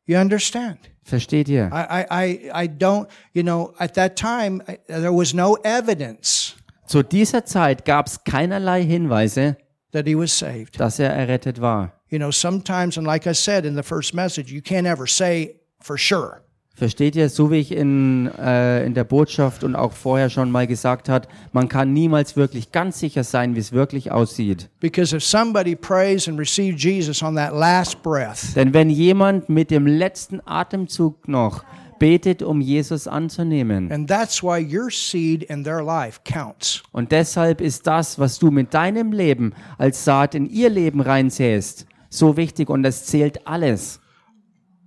[0.07, 0.79] You understand?
[1.05, 1.71] Versteht ihr?
[1.73, 6.55] I, I, I, I don't, you know, at that time, there was no evidence
[6.87, 9.57] Zu dieser Zeit gab es keinerlei Hinweise,
[9.93, 10.79] that he was saved.
[10.79, 11.93] dass er errettet war.
[12.09, 15.61] You know, sometimes, and like I said in the first message, you can't ever say
[15.81, 16.43] for sure.
[16.75, 20.67] Versteht ihr, so wie ich in, äh, in der Botschaft und auch vorher schon mal
[20.67, 24.71] gesagt hat, man kann niemals wirklich ganz sicher sein, wie es wirklich aussieht.
[24.81, 29.71] Because if somebody prays and receives Jesus on that last breath, Denn wenn jemand mit
[29.71, 31.63] dem letzten Atemzug noch
[31.99, 36.83] betet, um Jesus anzunehmen, and that's why your seed in their life counts.
[36.91, 41.87] und deshalb ist das, was du mit deinem Leben als Saat in ihr Leben reinsäst,
[42.09, 44.01] so wichtig und es zählt alles.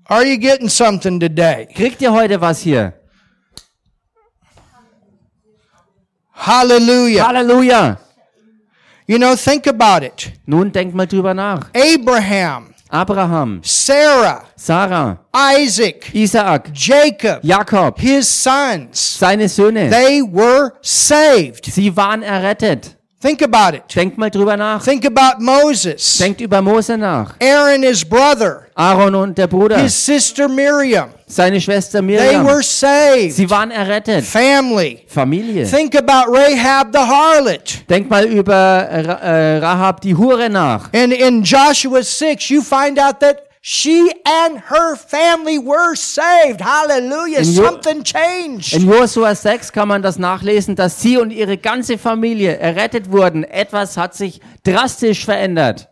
[0.07, 1.67] Are you getting something today?
[1.73, 2.93] Kriegt ihr heute was hier?
[6.33, 7.23] Hallelujah.
[7.27, 7.97] Halleluja!
[9.07, 10.31] You know, think about it.
[10.45, 11.69] Nun denkt mal drüber nach.
[11.73, 19.89] Abraham Abraham, Sarah, Sarah, Isaac, Isaak, Jacob, Jakob, his sons, seine Söhne.
[19.89, 21.65] they were saved.
[21.65, 22.95] Sie waren errettet.
[23.25, 23.83] Think about it.
[23.95, 24.83] Denkt mal drüber nach.
[24.83, 27.33] Think about Moses, Denkt über Mose nach.
[27.41, 31.09] Aaron, his brother, Aaron und der Bruder, his sister Miriam.
[31.25, 32.45] seine Schwester They Miriam.
[32.45, 33.33] were saved.
[33.33, 34.23] Sie waren errettet.
[34.25, 35.05] Family.
[35.07, 35.65] Familie.
[35.65, 37.89] Think about Rahab the harlot.
[37.89, 40.93] Denkt mal über äh, Rahab die Hure nach.
[40.93, 43.37] And in Joshua 6, you find out that
[43.67, 46.61] she and her family were saved.
[46.61, 47.39] Hallelujah.
[47.39, 48.73] In Something changed.
[48.73, 53.43] In Josua 6 kann man das nachlesen, dass sie und ihre ganze Familie errettet wurden.
[53.43, 55.89] Etwas hat sich drastisch verändert.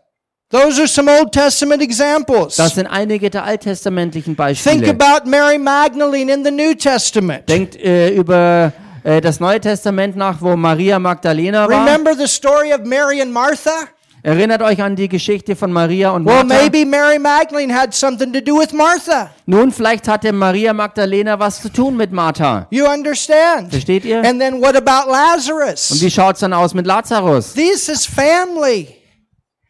[0.50, 2.54] Those are some Old Testament examples.
[2.54, 4.90] Das sind einige der alttestamentlichen Think Beispiele.
[4.90, 7.48] about Mary Magdalene in the New Testament.
[7.48, 8.72] Denkt äh, über
[9.02, 11.84] äh, das Neue Testament nach, wo Maria Magdalena war.
[11.84, 13.88] Remember the story of Mary and Martha?
[14.26, 16.62] Erinnert euch an die Geschichte von Maria und Well, Martha.
[16.62, 19.28] maybe Mary Magdalene had something to do with Martha.
[19.44, 22.66] Nun, vielleicht hatte Maria Magdalena was zu tun mit Martha.
[22.70, 23.68] You understand?
[23.70, 24.24] Versteht ihr?
[24.24, 26.00] And then what about Und Lazarus?
[26.00, 27.52] wie schaut's dann aus mit Lazarus?
[27.52, 28.96] This is family.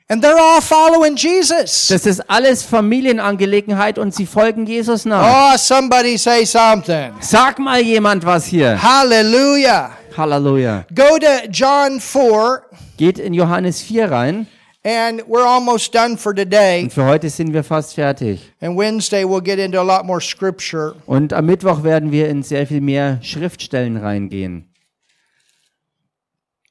[0.09, 1.89] And they're all following Jesus.
[1.89, 5.55] Das ist alles Familienangelegenheit und sie folgen Jesus nach.
[5.55, 7.11] Oh, somebody say something.
[7.19, 8.81] Sag mal jemand was hier.
[8.81, 9.91] Hallelujah.
[10.17, 10.85] Halleluja.
[10.95, 12.63] Go to John 4,
[12.97, 14.47] Geht in Johannes 4 rein.
[14.85, 16.83] and we're almost done for today.
[16.83, 18.53] Und für heute sind wir fast fertig.
[18.61, 20.95] And Wednesday, we'll get into a lot more scripture.
[21.07, 24.69] Und am Mittwoch werden wir in sehr viel mehr Schriftstellen reingehen.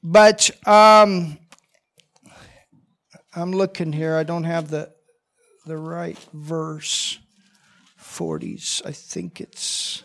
[0.02, 1.38] But um,
[3.34, 4.16] I'm looking here.
[4.16, 4.88] I don't have the
[5.66, 7.18] the right verse.
[8.14, 8.82] 40s.
[8.86, 10.04] I think it's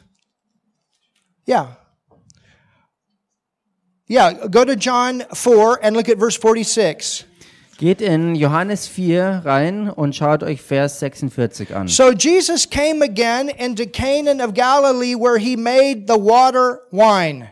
[1.45, 1.76] yeah.
[4.10, 7.26] Yeah, go to John 4 and look at verse 46.
[7.78, 11.88] Geht in Johannes 4 rein und schaut euch Vers 46 an.
[11.88, 17.49] So Jesus came again into Canaan of Galilee where he made the water wine.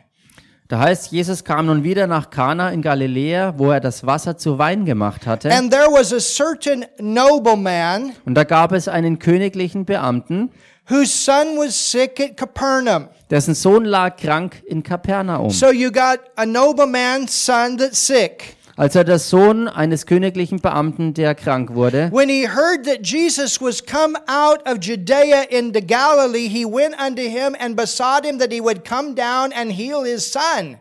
[0.68, 4.58] Da heißt, Jesus kam nun wieder nach Kana in Galiläa, wo er das Wasser zu
[4.58, 5.50] Wein gemacht hatte.
[5.50, 10.50] And there was a certain nobleman Und da gab es einen königlichen Beamten,
[10.90, 13.10] whose son was sick at Capernaum.
[13.30, 15.52] dessen Sohn lag krank in Kapernaum.
[15.52, 18.56] So you got a nobleman's son that's sick.
[18.78, 22.10] Also er der Sohn eines königlichen Beamten, der krank wurde.
[22.12, 27.24] When he heard that Jesus was come out of Judea into Galilee, he went unto
[27.24, 30.78] him and besought him that he would come down and heal his son.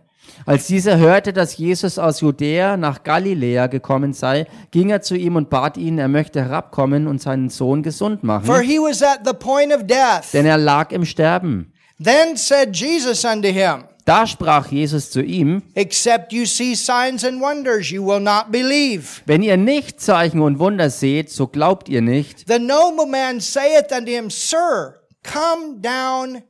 [0.47, 5.34] Als dieser hörte, dass Jesus aus Judäa nach Galiläa gekommen sei, ging er zu ihm
[5.36, 9.20] und bat ihn, er möchte herabkommen und seinen Sohn gesund For machen, he was at
[9.26, 10.32] the point of death.
[10.32, 11.72] denn er lag im Sterben.
[12.03, 17.40] Then said Jesus unto him, Da sprach Jesus zu ihm, Except you see signs and
[17.40, 19.22] wonders, you will not believe.
[19.26, 22.47] wenn ihr nicht Zeichen und Wunder seht, so glaubt ihr nicht.
[22.47, 24.94] The nobleman saith unto him, Sir,
[25.24, 26.42] come down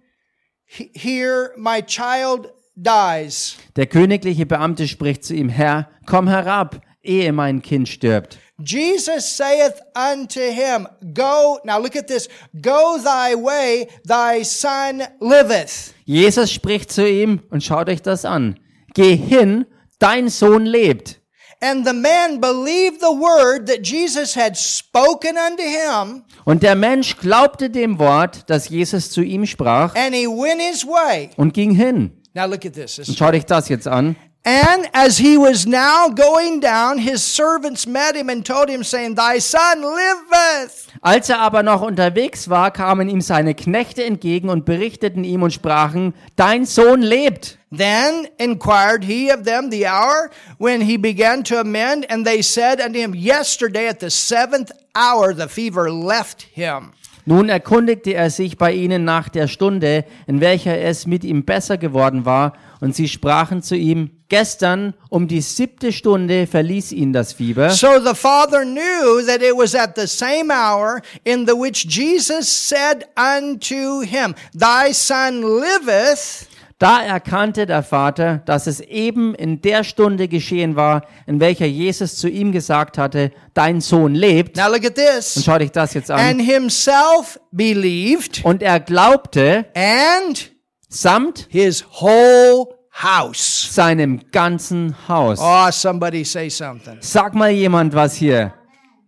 [0.67, 3.57] he- here, my child dies.
[3.75, 8.39] Der königliche Beamte spricht zu ihm, Herr, komm herab, ehe mein Kind stirbt.
[8.59, 12.29] Jesus saith unto him, Go, now look at this,
[12.63, 15.93] go thy way, thy son liveth.
[16.05, 18.59] Jesus spricht zu ihm und schaut euch das an.
[18.95, 19.67] Geh hin,
[19.99, 21.21] dein Sohn lebt.
[21.63, 27.17] And the man believed the word that Jesus had spoken unto him, Und der Mensch
[27.17, 31.31] glaubte dem Wort, das Jesus zu ihm sprach, and he went his way.
[31.37, 32.23] und ging hin.
[32.37, 32.97] Now look at this.
[32.97, 34.15] This- Und schaut euch das jetzt an.
[34.45, 39.17] And as he was now going down, his servants met him and told him, saying,
[39.17, 40.87] Thy son liveth.
[41.01, 45.53] Als er aber noch unterwegs war, kamen ihm seine Knechte entgegen und berichteten ihm und
[45.53, 47.59] sprachen, dein Sohn lebt.
[47.77, 52.81] Then inquired he of them the hour when he began to amend, and they said
[52.81, 56.93] unto him, Yesterday at the seventh hour the fever left him.
[57.29, 61.77] Nun erkundigte er sich bei ihnen nach der Stunde, in welcher es mit ihm besser
[61.77, 67.33] geworden war, und sie sprachen zu ihm, gestern um die siebte Stunde verließ ihn das
[67.33, 67.71] Fieber.
[67.71, 72.49] So the father knew that it was at the same hour in the which Jesus
[72.49, 76.46] said unto him, Thy son liveth.
[76.79, 82.17] Da erkannte der Vater, dass es eben in der Stunde geschehen war, in welcher Jesus
[82.17, 84.57] zu ihm gesagt hatte, dein Sohn lebt.
[84.59, 85.43] Now look at Und this.
[85.43, 86.21] schau dich das jetzt an.
[86.21, 90.51] And himself believed, Und er glaubte, and
[90.91, 93.69] samt his whole house.
[93.73, 95.39] seinem ganzen Haus.
[95.43, 96.99] Oh, somebody say something.
[97.01, 98.53] Sag mal jemand was hier.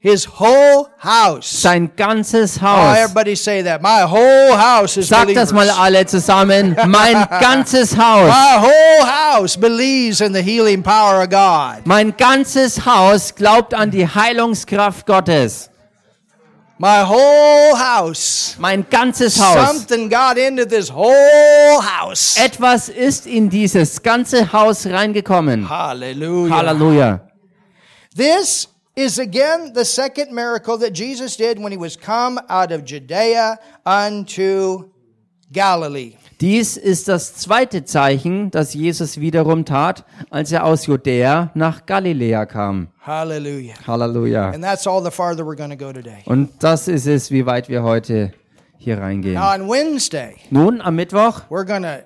[0.01, 1.49] His whole house.
[1.61, 2.97] Sein ganzes Oh, Haus.
[2.99, 3.83] everybody say that.
[3.83, 5.79] My whole house is Sag das mal believers.
[5.79, 6.77] alle zusammen.
[6.87, 8.29] Mein ganzes Haus.
[8.29, 11.85] My whole house believes in the healing power of God.
[11.85, 15.69] Mein ganzes Haus glaubt an die Heilungskraft Gottes.
[16.79, 18.55] My whole house.
[18.61, 19.67] Mein ganzes Haus.
[19.67, 22.37] Something got into this whole house.
[22.37, 25.69] Etwas ist in dieses ganze Haus reingekommen.
[25.69, 26.55] Hallelujah.
[26.57, 27.21] Halleluja.
[28.17, 28.69] This
[28.99, 33.57] is again the second miracle that Jesus did when he was come out of Judea
[33.87, 34.91] unto
[35.53, 36.17] Galilee.
[36.41, 42.45] Dies ist das zweite Zeichen, das Jesus wiederum tat, als er aus Judäa nach Galiläa
[42.47, 42.89] kam.
[43.01, 43.75] Hallelujah.
[43.87, 44.51] Halleluja.
[44.51, 46.23] And that's all the farther we're going to go today.
[46.27, 48.33] Und das ist es, wie weit wir heute
[48.79, 49.35] hier reingehen.
[49.35, 52.03] Now on Wednesday, Nun, am Mittwoch we're going to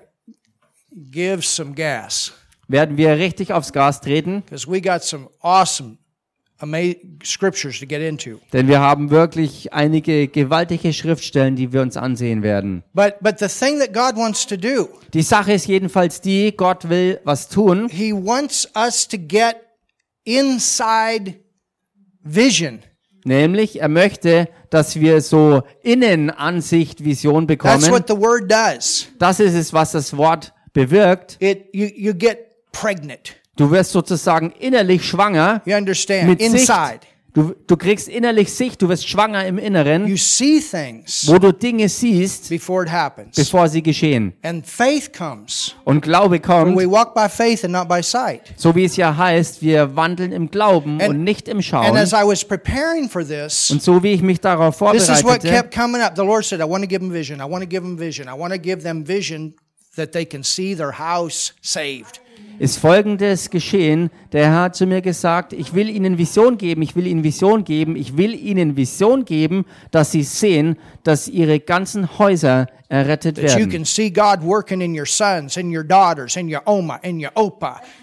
[1.11, 2.33] give some gas
[2.67, 5.97] werden wir richtig aufs Gas treten, because we got some awesome
[8.53, 12.83] denn wir haben wirklich einige gewaltige Schriftstellen, die wir uns ansehen werden.
[12.93, 16.89] But but the thing that God wants to do, Die Sache ist jedenfalls die, Gott
[16.89, 17.87] will was tun.
[17.89, 19.57] he wants us to get
[20.23, 21.35] inside
[22.23, 22.79] vision.
[23.25, 27.89] Nämlich, er möchte, dass wir so Innenansicht, Vision That's bekommen.
[27.91, 29.07] what the word does.
[29.17, 31.37] Das ist es, was das Wort bewirkt.
[31.39, 32.39] It you you get
[32.73, 33.35] pregnant.
[33.55, 36.27] Du wirst sozusagen innerlich schwanger You understand?
[36.27, 36.53] mit Sicht.
[36.53, 36.99] Inside.
[37.35, 41.51] Du, du kriegst innerlich Sicht, du wirst schwanger im Inneren, You see things wo du
[41.51, 43.35] Dinge siehst, before it happens.
[43.35, 44.33] bevor sie geschehen.
[44.43, 45.73] And faith comes.
[45.83, 48.53] Und Glaube We kommt, walk by faith and not by sight.
[48.55, 51.97] so wie es ja heißt, wir wandeln im Glauben And- und nicht im And Schauen.
[51.97, 55.41] as I was preparing for this, Und so wie ich mich darauf this is what
[55.41, 56.13] vorbereitete, kept coming up.
[56.15, 57.39] The Lord said, I want to give them vision.
[57.39, 58.27] I want to give them vision.
[58.27, 59.55] I want to give them vision
[59.95, 62.19] that they can see their house saved.
[62.59, 64.09] Ist Folgendes geschehen.
[64.31, 67.63] Der Herr hat zu mir gesagt, ich will ihnen Vision geben, ich will ihnen Vision
[67.63, 73.69] geben, ich will ihnen Vision geben, dass sie sehen, dass ihre ganzen Häuser errettet werden.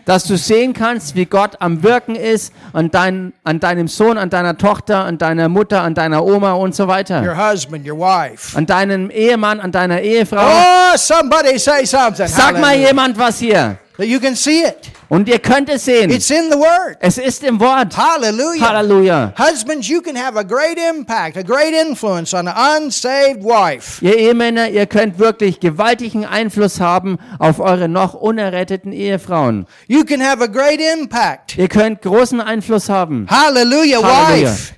[0.05, 4.31] Dass du sehen kannst, wie Gott am Wirken ist an, dein, an deinem Sohn, an
[4.31, 7.23] deiner Tochter, an deiner Mutter, an deiner Oma und so weiter.
[7.23, 8.57] your husband, your wife.
[8.57, 10.43] An deinem Ehemann, an deiner Ehefrau.
[10.43, 12.27] Oh, somebody say something.
[12.27, 13.79] Sag mal jemand was hier.
[14.05, 14.91] You can see it.
[15.09, 16.11] Und ihr könnt es sehen.
[16.11, 16.97] It's in the Word.
[17.01, 17.97] Es ist im Wort.
[17.97, 18.69] Hallelujah.
[18.69, 19.35] Halleluja.
[19.39, 24.05] Husbands, you can have a great impact, a great influence on an unsaved wife.
[24.05, 29.67] Ihr Ehemänner, ihr könnt wirklich gewaltigen Einfluss haben auf eure noch unerretteten Ehefrauen.
[29.89, 31.57] You can have a great impact.
[31.59, 33.27] Ihr könnt großen Einfluss haben.
[33.29, 34.51] Hallelujah, Halleluja.
[34.53, 34.75] wife.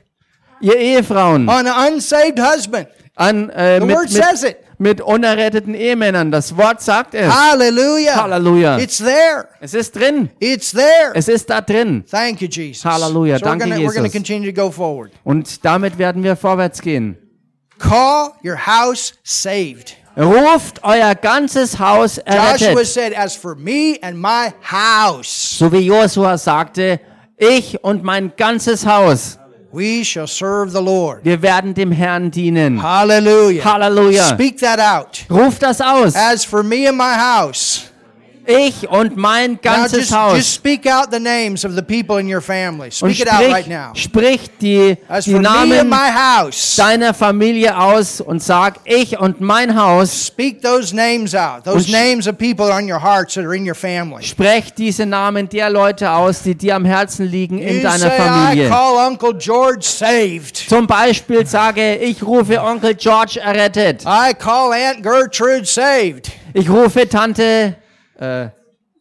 [0.61, 2.87] Ihr Ehefrauen On an unsaved husband.
[3.17, 4.57] an, äh, The mit, Word says mit, it.
[4.83, 6.33] Mit unerretteten Ehemännern.
[6.33, 7.33] Das Wort sagt es.
[7.33, 8.17] Hallelujah.
[8.17, 8.79] Halleluja.
[8.79, 9.49] It's there.
[9.61, 10.29] Es ist drin.
[10.41, 11.13] It's there.
[11.15, 12.05] Es ist da drin.
[12.11, 12.85] Thank you, Jesus.
[12.85, 13.39] Hallelujah.
[13.39, 14.13] So we're Danke, we're gonna Jesus.
[14.13, 15.13] continue to go forward.
[15.23, 17.17] Und damit werden wir vorwärts gehen.
[17.79, 19.97] Call your house saved.
[20.17, 22.87] Ruft euer ganzes Haus Joshua errettet.
[22.87, 27.01] said, As for me and my house, So wie Josua sagte,
[27.39, 29.39] ich und mein ganzes Haus,
[29.73, 31.25] we shall serve the Lord.
[31.25, 32.83] wir werden dem Herrn dienen.
[32.83, 33.65] Hallelujah.
[33.65, 34.29] Halleluja.
[34.35, 35.25] Speak that out.
[35.31, 36.15] Ruft das aus.
[36.15, 37.92] As for me and my house.
[38.47, 40.55] Ich und mein ganzes just Haus.
[40.55, 42.91] speak out the names of the people in your family.
[42.91, 43.93] Speak it out right now.
[43.95, 46.77] sprich, sprich die, As die Namen house.
[46.77, 50.27] deiner Familie aus und sag, ich und mein Haus.
[50.27, 51.65] Speak those names out.
[51.65, 54.23] Those names of people on your hearts that are in your family.
[54.25, 58.17] Sprech diese Namen der Leute aus, die dir am Herzen liegen in You deiner say,
[58.17, 58.69] I Familie.
[58.69, 60.57] call Uncle George saved.
[60.57, 64.03] Zum Beispiel sage, ich rufe Onkel George errettet.
[64.05, 66.31] I call Aunt Gertrude saved.
[66.55, 67.77] Ich rufe Tante
[68.23, 68.49] äh,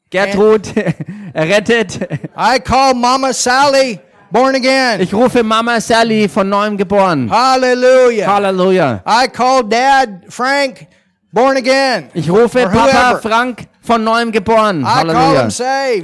[0.10, 0.74] Gertrud
[1.34, 2.00] errettet.
[2.36, 4.00] I call Mama Sally
[4.32, 5.00] born again.
[5.02, 7.30] Ich rufe Mama Sally von neuem geboren.
[7.30, 8.28] Hallelujah.
[8.28, 9.04] Halleluja.
[9.06, 10.88] I call Dad Frank
[11.32, 12.10] born again.
[12.14, 13.22] Ich rufe Papa whoever.
[13.22, 14.86] Frank von neuem geboren.
[14.86, 15.50] Halleluja.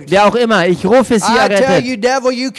[0.07, 1.85] Wer auch immer, ich rufe sie errettet.
[1.85, 2.51] you, devil, you.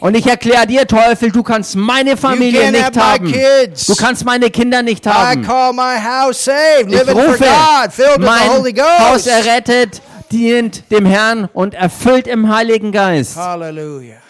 [0.00, 3.32] Und ich erkläre dir, Teufel, du kannst meine Familie nicht haben.
[3.86, 5.42] Du kannst meine Kinder nicht haben.
[5.42, 8.50] Ich rufe God, mein
[9.00, 13.36] Haus errettet, dient dem Herrn und erfüllt im Heiligen Geist.
[13.36, 14.25] Hallelujah.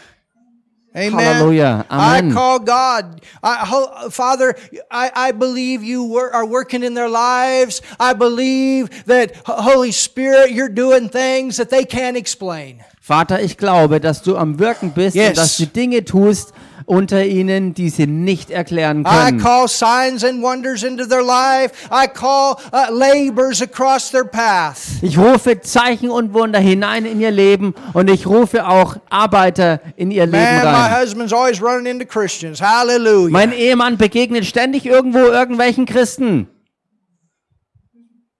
[0.96, 1.20] Amen.
[1.20, 1.84] Hallelujah.
[1.90, 2.30] Amen.
[2.30, 3.20] I call God.
[3.42, 4.54] I, Father,
[4.90, 7.82] I, I believe you wor- are working in their lives.
[8.00, 12.80] I believe that Holy Spirit, you're doing things that they can't explain.
[13.00, 15.28] Vater, ich glaube, dass du am Wirken bist Yes.
[15.30, 16.52] und dass du Dinge tust
[16.86, 19.40] unter ihnen, die sie nicht erklären I können.
[19.40, 21.72] call signs and wonders into their life.
[21.90, 25.02] I call uh, labors across their path.
[25.02, 30.10] Ich rufe Zeichen und Wunder hinein in ihr Leben und ich rufe auch Arbeiter in
[30.12, 31.02] ihr Leben Man, my rein.
[31.02, 32.60] husband's always running into Christians.
[32.60, 33.30] Hallelujah.
[33.32, 36.46] Mein Ehemann begegnet ständig irgendwo irgendwelchen Christen.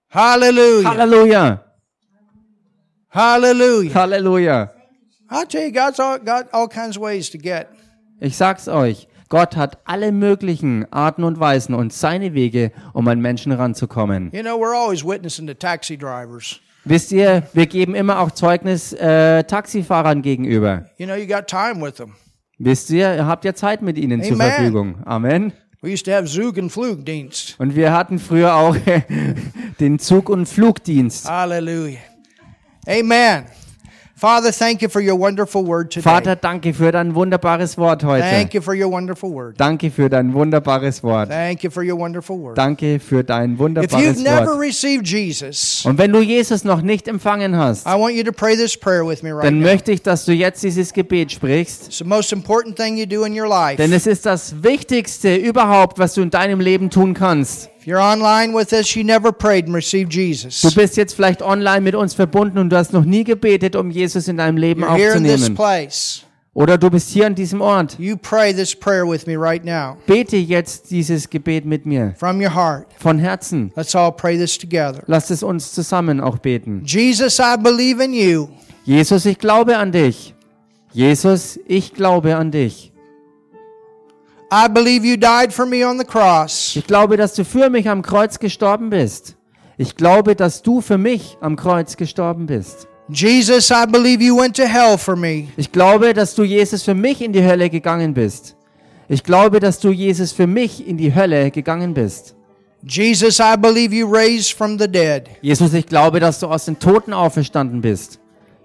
[0.08, 0.88] Hallelujah.
[0.88, 1.62] Halleluja.
[3.10, 3.94] Hallelujah.
[3.94, 4.70] Halleluja.
[5.28, 7.68] I'll tell you, God's all, got all kinds of ways to get.
[8.20, 9.08] Ich sag's euch.
[9.28, 14.30] Gott hat alle möglichen Arten und Weisen und seine Wege, um an Menschen ranzukommen.
[14.32, 16.60] You know, we're always witnessing to taxi drivers.
[16.84, 20.86] Wisst ihr, wir geben immer auch Zeugnis äh, Taxifahrern gegenüber.
[20.98, 22.14] You know, you got time with them.
[22.58, 24.52] Wisst ihr, ihr habt ja Zeit mit ihnen zur Amen.
[24.52, 25.02] Verfügung.
[25.04, 25.52] Amen.
[25.82, 27.56] We used to have Zug and Flugdienst.
[27.58, 28.76] Und wir hatten früher auch
[29.80, 31.28] den Zug- und Flugdienst.
[31.28, 31.98] Hallelujah.
[32.86, 33.46] Amen.
[34.18, 36.00] Father, thank you for your wonderful word today.
[36.02, 38.22] Vater, danke für dein wunderbares Wort heute.
[38.22, 39.60] Thank you for your wonderful word.
[39.60, 41.28] Danke für dein wunderbares Wort.
[41.28, 42.56] Thank you for your wonderful word.
[42.56, 44.60] Danke für dein If you've wunderbares never Wort.
[44.62, 48.56] received Jesus, Und wenn du Jesus noch nicht empfangen hast, I want you to pray
[48.56, 49.66] this prayer with me right dann now.
[49.66, 51.88] möchte ich, dass du jetzt dieses Gebet sprichst.
[51.88, 53.76] It's the most important thing you do in your life.
[53.76, 57.68] Denn es ist das Wichtigste überhaupt, was du in deinem Leben tun kannst.
[57.86, 61.82] If you're online with us, you never prayed and received Du bist jetzt vielleicht online
[61.82, 64.96] mit uns verbunden und du hast noch nie gebetet, um Jesus in deinem Leben You're
[64.96, 65.54] here in this aufzunehmen.
[65.54, 66.22] place.
[66.52, 67.96] Oder du bist hier an diesem Ort.
[68.00, 72.12] You pray this prayer with me right now Bete jetzt dieses Gebet mit mir.
[72.18, 72.88] from your heart.
[72.98, 73.70] Von Herzen.
[73.76, 75.04] Let's all pray this together.
[75.06, 76.82] Lasst es uns zusammen auch beten.
[76.84, 78.48] Jesus, I believe in you.
[78.84, 80.34] Jesus, ich glaube an dich.
[80.92, 82.90] Jesus, ich glaube an dich.
[84.58, 86.74] I believe you died for me on the cross.
[86.76, 89.36] Ich glaube, dass du für mich am Kreuz gestorben bist.
[89.76, 92.88] Ich glaube, dass du für mich am Kreuz gestorben bist.
[93.10, 95.48] Jesus, I believe you went to hell for me.
[95.58, 98.56] Ich glaube, dass du Jesus für mich in die Hölle gegangen bist.
[99.08, 102.34] Ich glaube, dass du Jesus für mich in die Hölle gegangen bist.
[102.82, 105.24] Jesus, I believe you raised from the dead.
[105.42, 108.20] Jesus, ich glaube, dass du aus den Toten auferstanden bist.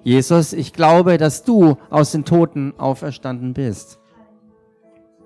[0.05, 3.97] Jesus, ich glaube, dass du aus den Toten auferstanden bist.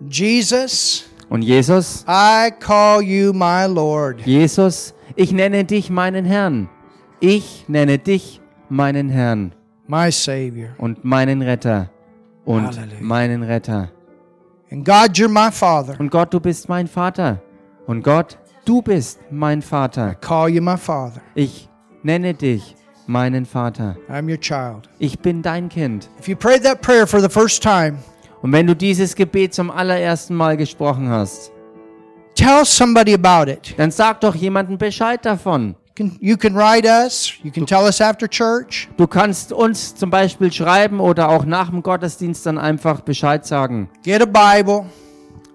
[0.10, 4.22] Jesus, Und Jesus, I call you my Lord.
[4.26, 6.70] Jesus, ich nenne dich meinen Herrn.
[7.20, 9.54] Ich nenne dich meinen Herrn
[9.88, 10.70] my Savior.
[10.78, 11.90] und meinen Retter
[12.46, 12.98] und Halleluja.
[13.02, 13.90] meinen Retter.
[14.72, 15.96] And God, you're my Father.
[16.00, 17.42] Und Gott, du bist mein Vater.
[17.88, 20.12] Und Gott, du bist mein Vater.
[20.12, 21.22] I call you my Father.
[21.36, 21.70] Ich
[22.04, 22.76] nenne dich
[23.08, 23.96] meinen Vater.
[24.10, 24.90] I'm your child.
[25.00, 26.10] Ich bin dein Kind.
[26.20, 27.98] If you prayed that prayer for the first time,
[28.46, 31.52] Und wenn du dieses Gebet zum allerersten Mal gesprochen hast,
[32.36, 33.74] tell somebody about it.
[33.76, 35.74] dann sag doch jemandem Bescheid davon.
[35.88, 37.34] You can, you can write us.
[37.42, 38.88] You can tell us after church.
[38.98, 43.90] Du kannst uns zum Beispiel schreiben oder auch nach dem Gottesdienst dann einfach Bescheid sagen.
[44.04, 44.86] Get a Bible.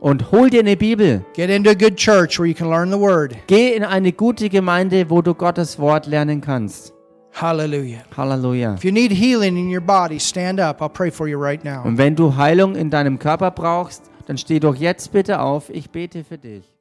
[0.01, 1.25] Und hol dir eine Bibel.
[1.35, 3.37] Get into a good church where you can learn the Word.
[3.47, 6.93] Geh in eine gute Gemeinde, wo du Gottes Wort lernen kannst.
[7.33, 8.03] Hallelujah.
[8.17, 8.75] Halleluja.
[8.75, 10.83] If you need healing in your body, stand up.
[10.83, 11.85] I'll pray for you right now.
[11.85, 15.71] Und wenn du Heilung in deinem Körper brauchst, dann steh doch jetzt bitte auf.
[15.71, 16.63] Ich bete für dich.